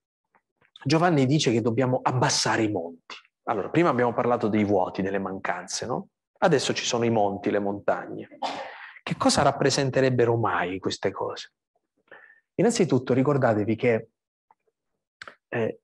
[0.84, 3.16] Giovanni dice che dobbiamo abbassare i monti.
[3.43, 6.08] Allora, prima abbiamo parlato dei vuoti, delle mancanze, no?
[6.39, 8.28] Adesso ci sono i monti, le montagne.
[9.08, 11.53] Che cosa rappresenterebbero mai queste cose?
[12.55, 14.10] Innanzitutto ricordatevi che
[15.47, 15.80] eh,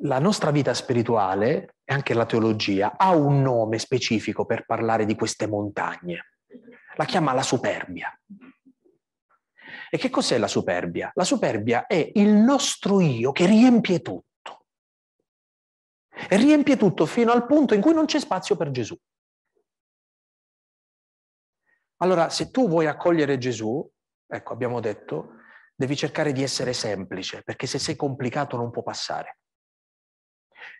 [0.00, 5.14] la nostra vita spirituale e anche la teologia ha un nome specifico per parlare di
[5.14, 6.32] queste montagne.
[6.96, 8.12] La chiama la superbia.
[9.88, 11.12] E che cos'è la superbia?
[11.14, 14.66] La superbia è il nostro io che riempie tutto.
[16.28, 18.98] E riempie tutto fino al punto in cui non c'è spazio per Gesù.
[21.98, 23.88] Allora, se tu vuoi accogliere Gesù,
[24.26, 25.36] ecco, abbiamo detto,
[25.74, 29.38] devi cercare di essere semplice, perché se sei complicato non può passare.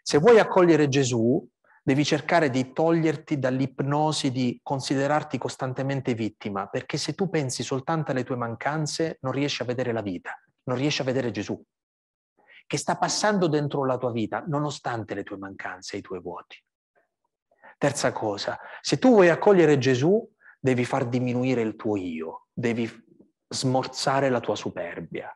[0.03, 1.47] Se vuoi accogliere Gesù,
[1.83, 8.25] devi cercare di toglierti dall'ipnosi di considerarti costantemente vittima, perché se tu pensi soltanto alle
[8.25, 11.63] tue mancanze, non riesci a vedere la vita, non riesci a vedere Gesù,
[12.67, 16.63] che sta passando dentro la tua vita, nonostante le tue mancanze e i tuoi vuoti.
[17.79, 22.89] Terza cosa, se tu vuoi accogliere Gesù, devi far diminuire il tuo io, devi
[23.49, 25.31] smorzare la tua superbia.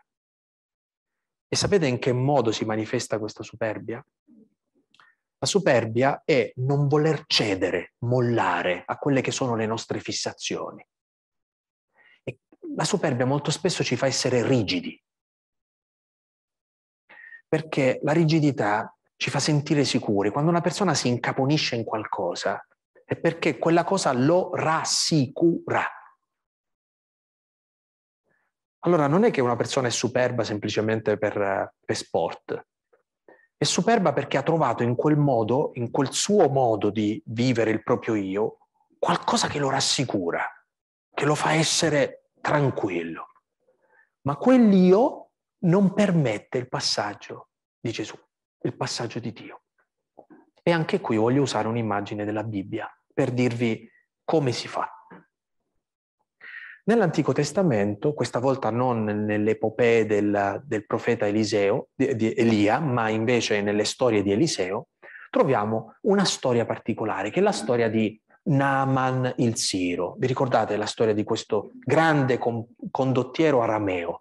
[1.49, 4.05] E sapete in che modo si manifesta questa superbia?
[5.39, 10.87] La superbia è non voler cedere, mollare a quelle che sono le nostre fissazioni.
[12.23, 12.39] E
[12.75, 15.03] la superbia molto spesso ci fa essere rigidi,
[17.49, 20.31] perché la rigidità ci fa sentire sicuri.
[20.31, 22.65] Quando una persona si incaponisce in qualcosa,
[23.11, 25.85] è perché quella cosa lo rassicura.
[28.85, 32.67] Allora non è che una persona è superba semplicemente per, per sport,
[33.57, 37.83] è superba perché ha trovato in quel modo, in quel suo modo di vivere il
[37.83, 38.59] proprio io,
[38.97, 40.47] qualcosa che lo rassicura,
[41.13, 43.27] che lo fa essere tranquillo.
[44.21, 45.31] Ma quell'io
[45.65, 47.49] non permette il passaggio
[47.81, 48.17] di Gesù,
[48.61, 49.63] il passaggio di Dio.
[50.63, 53.89] E anche qui voglio usare un'immagine della Bibbia per dirvi
[54.25, 54.89] come si fa.
[56.85, 63.09] Nell'Antico Testamento, questa volta non nelle epopee del, del profeta Eliseo, di, di Elia, ma
[63.09, 64.89] invece nelle storie di Eliseo,
[65.31, 70.17] troviamo una storia particolare, che è la storia di Naaman il Siro.
[70.19, 74.21] Vi ricordate la storia di questo grande con, condottiero arameo?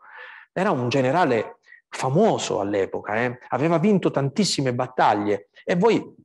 [0.52, 1.60] Era un generale
[1.90, 3.40] famoso all'epoca, eh?
[3.48, 6.16] aveva vinto tantissime battaglie e voi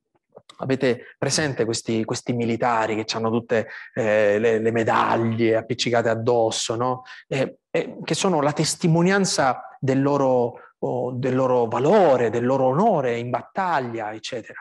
[0.59, 7.03] Avete presente questi, questi militari che hanno tutte eh, le, le, medaglie appiccicate addosso, no?
[7.27, 13.19] e, e che sono la testimonianza del loro, oh, del loro, valore, del loro onore
[13.19, 14.61] in battaglia, eccetera.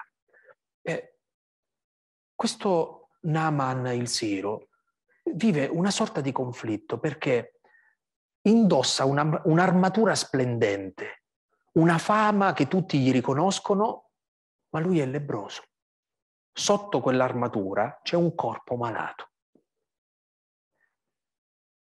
[0.81, 1.17] E
[2.35, 4.69] questo Naaman il Siro
[5.23, 7.59] vive una sorta di conflitto perché
[8.43, 11.23] indossa una, un'armatura splendente,
[11.73, 14.09] una fama che tutti gli riconoscono,
[14.69, 15.63] ma lui è lebroso
[16.53, 19.29] sotto quell'armatura c'è un corpo malato.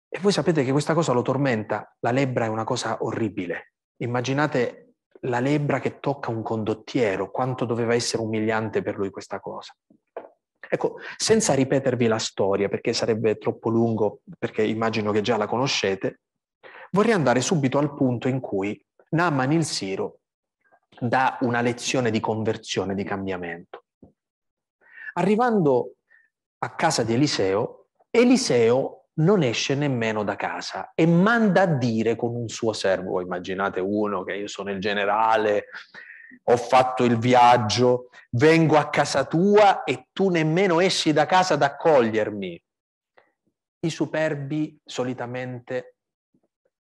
[0.09, 1.95] E voi sapete che questa cosa lo tormenta.
[1.99, 3.73] La lebbra è una cosa orribile.
[3.97, 9.75] Immaginate la lebbra che tocca un condottiero, quanto doveva essere umiliante per lui questa cosa.
[10.67, 16.21] Ecco, senza ripetervi la storia, perché sarebbe troppo lungo, perché immagino che già la conoscete,
[16.91, 20.19] vorrei andare subito al punto in cui Naaman il Siro
[20.99, 23.84] dà una lezione di conversione, di cambiamento.
[25.17, 25.95] Arrivando
[26.59, 32.35] a casa di Eliseo, Eliseo non esce nemmeno da casa e manda a dire con
[32.35, 35.67] un suo servo, immaginate uno che io sono il generale,
[36.43, 41.61] ho fatto il viaggio, vengo a casa tua e tu nemmeno esci da casa ad
[41.61, 42.63] accogliermi.
[43.79, 45.95] I superbi solitamente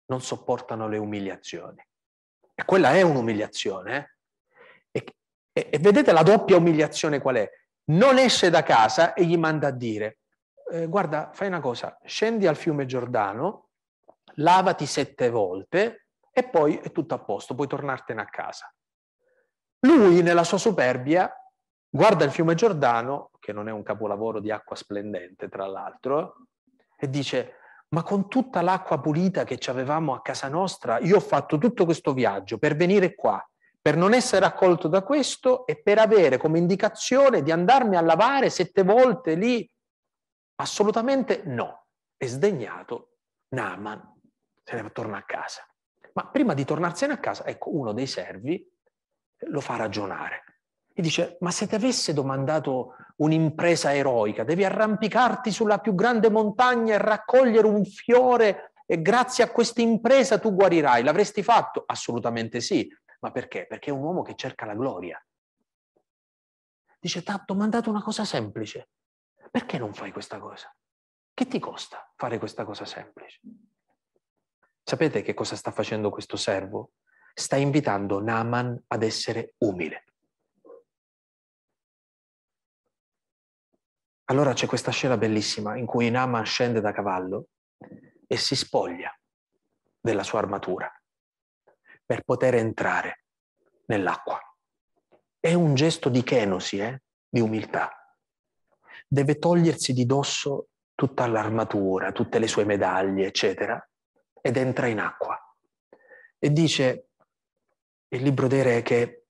[0.06, 1.84] non sopportano le umiliazioni.
[2.54, 4.12] E quella è un'umiliazione.
[4.92, 5.00] Eh?
[5.00, 5.06] E,
[5.54, 7.50] e, e, vedete la doppia umiliazione qual è?
[7.92, 10.20] Non esce da casa e gli manda a dire,
[10.72, 13.70] eh, guarda, fai una cosa, scendi al fiume Giordano,
[14.36, 18.74] lavati sette volte e poi è tutto a posto, puoi tornartene a casa.
[19.80, 21.30] Lui, nella sua superbia,
[21.90, 26.46] guarda il fiume Giordano, che non è un capolavoro di acqua splendente, tra l'altro,
[26.96, 27.56] e dice,
[27.90, 32.14] ma con tutta l'acqua pulita che avevamo a casa nostra, io ho fatto tutto questo
[32.14, 33.46] viaggio per venire qua,
[33.82, 38.50] per non essere accolto da questo e per avere come indicazione di andarmi a lavare
[38.50, 39.70] sette volte lì.
[40.56, 41.88] Assolutamente no.
[42.16, 43.16] È sdegnato.
[43.50, 44.20] Naaman
[44.64, 45.66] se ne torna a casa.
[46.14, 48.64] Ma prima di tornarsene a casa, ecco, uno dei servi
[49.48, 50.44] lo fa ragionare.
[50.94, 56.94] E dice, ma se ti avesse domandato un'impresa eroica, devi arrampicarti sulla più grande montagna
[56.94, 61.02] e raccogliere un fiore e grazie a questa impresa tu guarirai.
[61.02, 61.84] L'avresti fatto?
[61.86, 62.88] Assolutamente sì.
[63.22, 63.68] Ma perché?
[63.68, 65.24] Perché è un uomo che cerca la gloria.
[67.00, 68.90] Dice, ti ha domandato una cosa semplice.
[69.50, 70.74] Perché non fai questa cosa?
[71.34, 73.40] Che ti costa fare questa cosa semplice?
[74.84, 76.92] Sapete che cosa sta facendo questo servo?
[77.34, 80.06] Sta invitando Naaman ad essere umile.
[84.26, 87.48] Allora c'è questa scena bellissima in cui Naaman scende da cavallo
[88.26, 89.16] e si spoglia
[90.00, 90.92] della sua armatura
[92.12, 93.24] per poter entrare
[93.86, 94.38] nell'acqua.
[95.40, 97.04] È un gesto di kenosi, eh?
[97.30, 97.90] di umiltà.
[99.08, 103.82] Deve togliersi di dosso tutta l'armatura, tutte le sue medaglie, eccetera,
[104.42, 105.40] ed entra in acqua.
[106.38, 107.12] E dice
[108.10, 109.28] il libro dei re che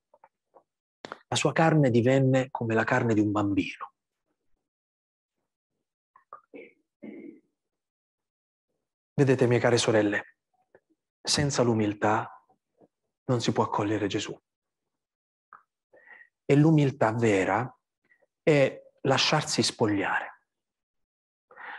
[1.28, 3.92] la sua carne divenne come la carne di un bambino
[9.14, 10.38] Vedete, mie care sorelle,
[11.22, 12.41] senza l'umiltà
[13.26, 14.38] non si può accogliere Gesù.
[16.46, 17.74] E l'umiltà vera
[18.44, 20.40] è lasciarsi spogliare.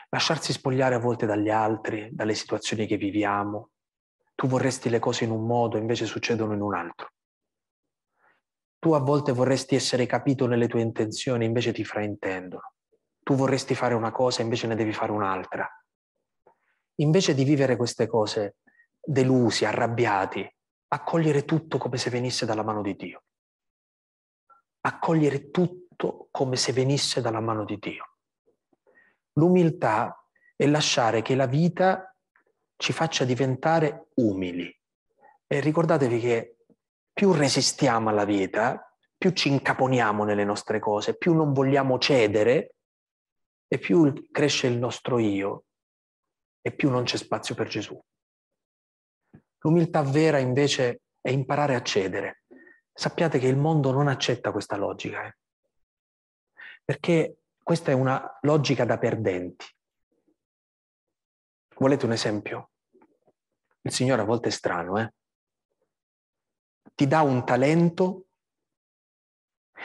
[0.09, 3.71] Lasciarsi spogliare a volte dagli altri, dalle situazioni che viviamo.
[4.35, 7.13] Tu vorresti le cose in un modo, invece succedono in un altro.
[8.79, 12.75] Tu a volte vorresti essere capito nelle tue intenzioni, invece ti fraintendono.
[13.23, 15.69] Tu vorresti fare una cosa, invece ne devi fare un'altra
[16.97, 18.57] invece di vivere queste cose
[19.01, 20.49] delusi, arrabbiati,
[20.93, 23.23] accogliere tutto come se venisse dalla mano di Dio.
[24.83, 28.17] Accogliere tutto come se venisse dalla mano di Dio.
[29.35, 32.15] L'umiltà è lasciare che la vita
[32.77, 34.71] ci faccia diventare umili.
[35.47, 36.57] E ricordatevi che
[37.11, 42.75] più resistiamo alla vita, più ci incaponiamo nelle nostre cose, più non vogliamo cedere
[43.67, 45.65] e più cresce il nostro io
[46.61, 47.99] e più non c'è spazio per Gesù.
[49.63, 52.43] L'umiltà vera invece è imparare a cedere.
[52.93, 55.37] Sappiate che il mondo non accetta questa logica, eh?
[56.85, 59.67] perché questa è una logica da perdenti.
[61.77, 62.71] Volete un esempio?
[63.83, 65.13] Il Signore a volte è strano, eh?
[66.95, 68.27] Ti dà un talento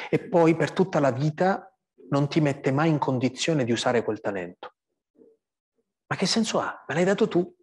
[0.10, 1.74] e poi per tutta la vita
[2.10, 4.76] non ti mette mai in condizione di usare quel talento.
[6.08, 6.84] Ma che senso ha?
[6.88, 7.57] Me l'hai dato tu.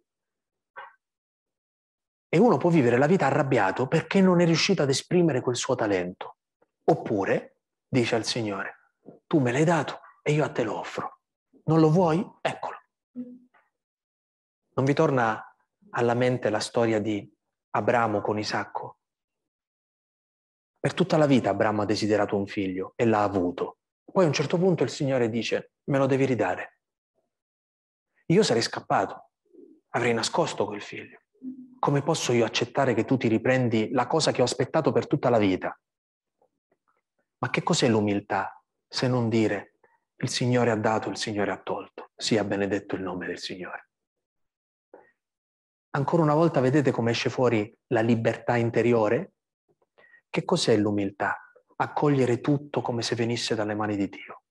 [2.35, 5.73] E uno può vivere la vita arrabbiato perché non è riuscito ad esprimere quel suo
[5.73, 6.39] talento.
[6.83, 8.91] Oppure, dice al Signore,
[9.25, 11.21] tu me l'hai dato e io a te lo offro.
[11.63, 12.29] Non lo vuoi?
[12.41, 12.75] Eccolo.
[13.13, 15.55] Non vi torna
[15.91, 17.25] alla mente la storia di
[17.69, 18.97] Abramo con Isacco?
[20.77, 23.77] Per tutta la vita Abramo ha desiderato un figlio e l'ha avuto.
[24.03, 26.79] Poi a un certo punto il Signore dice, me lo devi ridare.
[28.25, 29.29] Io sarei scappato,
[29.91, 31.19] avrei nascosto quel figlio.
[31.85, 35.29] Come posso io accettare che tu ti riprendi la cosa che ho aspettato per tutta
[35.29, 35.79] la vita?
[37.37, 39.75] Ma che cos'è l'umiltà se non dire
[40.15, 43.89] il Signore ha dato, il Signore ha tolto, sia benedetto il nome del Signore?
[45.91, 49.33] Ancora una volta vedete come esce fuori la libertà interiore?
[50.27, 51.37] Che cos'è l'umiltà?
[51.75, 54.41] Accogliere tutto come se venisse dalle mani di Dio.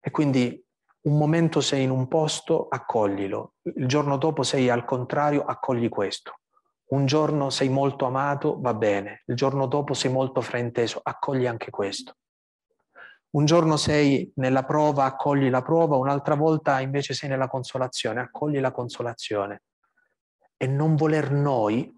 [0.00, 0.65] E quindi
[1.06, 3.54] un momento sei in un posto, accoglilo.
[3.62, 6.40] Il giorno dopo sei al contrario, accogli questo.
[6.88, 9.22] Un giorno sei molto amato, va bene.
[9.26, 12.16] Il giorno dopo sei molto frainteso, accogli anche questo.
[13.30, 18.58] Un giorno sei nella prova, accogli la prova, un'altra volta invece sei nella consolazione, accogli
[18.58, 19.62] la consolazione.
[20.56, 21.94] E non voler noi,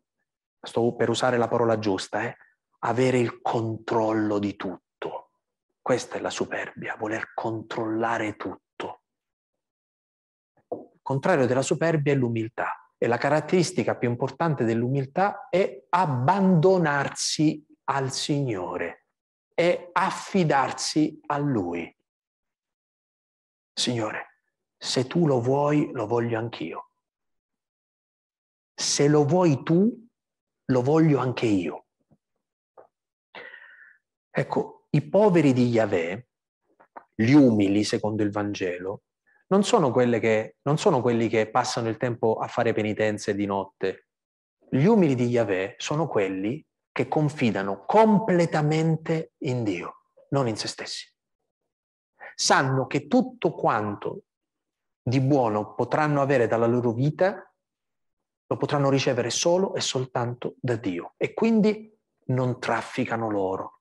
[0.61, 2.36] sto per usare la parola giusta, eh,
[2.80, 5.30] avere il controllo di tutto.
[5.80, 8.62] Questa è la superbia, voler controllare tutto.
[11.09, 12.92] Contrario della superbia è l'umiltà.
[12.98, 19.06] E la caratteristica più importante dell'umiltà è abbandonarsi al Signore
[19.54, 21.96] e affidarsi a Lui.
[23.72, 24.42] Signore,
[24.76, 26.90] se tu lo vuoi, lo voglio anch'io.
[28.74, 30.06] Se lo vuoi tu,
[30.66, 31.86] lo voglio anche io.
[34.30, 36.28] Ecco, i poveri di Yahweh,
[37.14, 39.04] gli umili secondo il Vangelo,
[39.49, 44.09] non sono, che, non sono quelli che passano il tempo a fare penitenze di notte.
[44.70, 51.11] Gli umili di Yahweh sono quelli che confidano completamente in Dio, non in se stessi.
[52.34, 54.24] Sanno che tutto quanto
[55.03, 57.42] di buono potranno avere dalla loro vita
[58.51, 61.94] lo potranno ricevere solo e soltanto da Dio e quindi
[62.26, 63.80] non trafficano loro,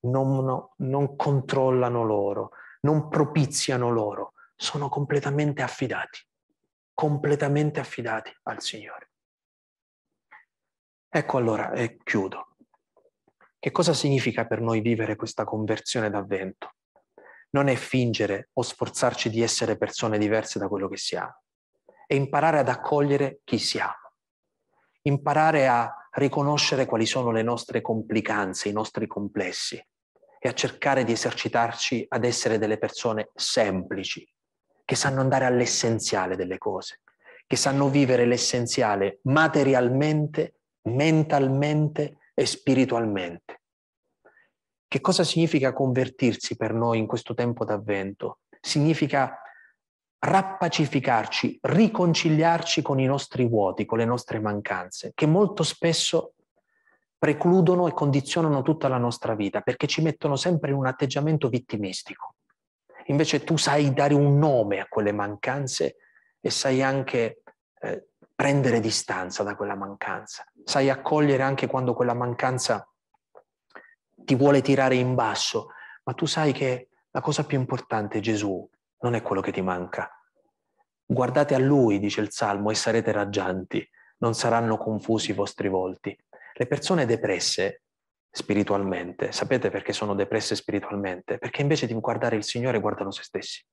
[0.00, 2.50] non, non controllano loro,
[2.82, 6.18] non propiziano loro, sono completamente affidati,
[6.92, 9.10] completamente affidati al Signore.
[11.08, 12.56] Ecco allora, e chiudo.
[13.56, 16.74] Che cosa significa per noi vivere questa conversione d'avvento?
[17.50, 21.42] Non è fingere o sforzarci di essere persone diverse da quello che siamo,
[22.06, 24.12] è imparare ad accogliere chi siamo,
[25.02, 29.80] imparare a riconoscere quali sono le nostre complicanze, i nostri complessi
[30.40, 34.28] e a cercare di esercitarci ad essere delle persone semplici,
[34.88, 37.00] che sanno andare all'essenziale delle cose,
[37.46, 43.60] che sanno vivere l'essenziale materialmente, mentalmente e spiritualmente.
[44.88, 48.38] Che cosa significa convertirsi per noi in questo tempo d'avvento?
[48.62, 49.38] Significa
[50.20, 56.32] rappacificarci, riconciliarci con i nostri vuoti, con le nostre mancanze, che molto spesso
[57.18, 62.36] precludono e condizionano tutta la nostra vita, perché ci mettono sempre in un atteggiamento vittimistico.
[63.08, 65.96] Invece tu sai dare un nome a quelle mancanze
[66.40, 67.42] e sai anche
[67.80, 70.44] eh, prendere distanza da quella mancanza.
[70.64, 72.86] Sai accogliere anche quando quella mancanza
[74.14, 75.70] ti vuole tirare in basso,
[76.04, 78.68] ma tu sai che la cosa più importante, Gesù,
[79.00, 80.10] non è quello che ti manca.
[81.04, 83.88] Guardate a Lui, dice il Salmo, e sarete raggianti,
[84.18, 86.16] non saranno confusi i vostri volti.
[86.52, 87.84] Le persone depresse
[88.38, 89.32] spiritualmente.
[89.32, 91.38] Sapete perché sono depresse spiritualmente?
[91.38, 93.64] Perché invece di guardare il Signore guardano se stessi.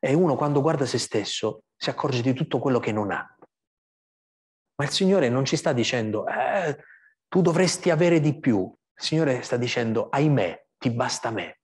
[0.00, 3.36] E uno quando guarda se stesso si accorge di tutto quello che non ha.
[4.76, 6.84] Ma il Signore non ci sta dicendo, eh,
[7.28, 8.60] tu dovresti avere di più.
[8.60, 11.60] Il Signore sta dicendo, ahimè, ti basta me.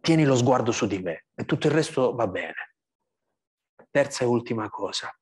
[0.00, 2.74] Tieni lo sguardo su di me e tutto il resto va bene.
[3.90, 5.12] Terza e ultima cosa,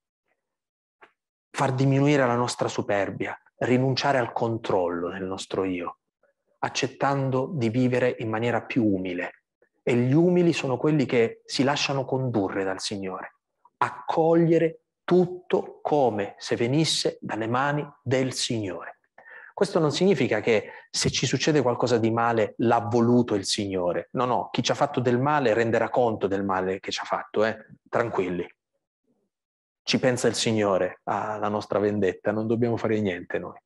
[1.50, 5.98] far diminuire la nostra superbia, rinunciare al controllo del nostro io,
[6.60, 9.44] accettando di vivere in maniera più umile.
[9.82, 13.36] E gli umili sono quelli che si lasciano condurre dal Signore,
[13.78, 18.98] accogliere tutto come se venisse dalle mani del Signore.
[19.52, 24.08] Questo non significa che se ci succede qualcosa di male l'ha voluto il Signore.
[24.12, 27.04] No, no, chi ci ha fatto del male renderà conto del male che ci ha
[27.04, 27.56] fatto, eh?
[27.88, 28.46] tranquilli
[29.90, 33.58] ci pensa il Signore alla nostra vendetta, non dobbiamo fare niente noi.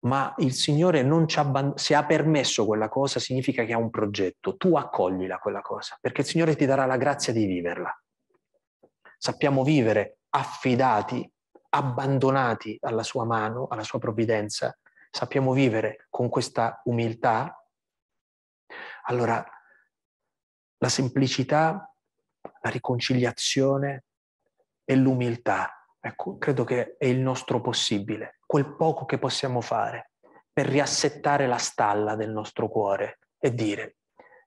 [0.00, 3.88] Ma il Signore non ci abband- se ha permesso quella cosa significa che ha un
[3.88, 7.98] progetto, tu accoglila quella cosa, perché il Signore ti darà la grazia di viverla.
[9.16, 11.26] Sappiamo vivere affidati,
[11.70, 14.76] abbandonati alla sua mano, alla sua provvidenza,
[15.10, 17.66] sappiamo vivere con questa umiltà,
[19.04, 19.42] allora
[20.76, 21.90] la semplicità,
[22.60, 24.04] la riconciliazione,
[24.84, 25.86] e l'umiltà.
[26.00, 30.10] Ecco, credo che è il nostro possibile, quel poco che possiamo fare
[30.52, 33.96] per riassettare la stalla del nostro cuore e dire,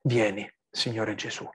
[0.02, 1.48] vieni, Signore Gesù.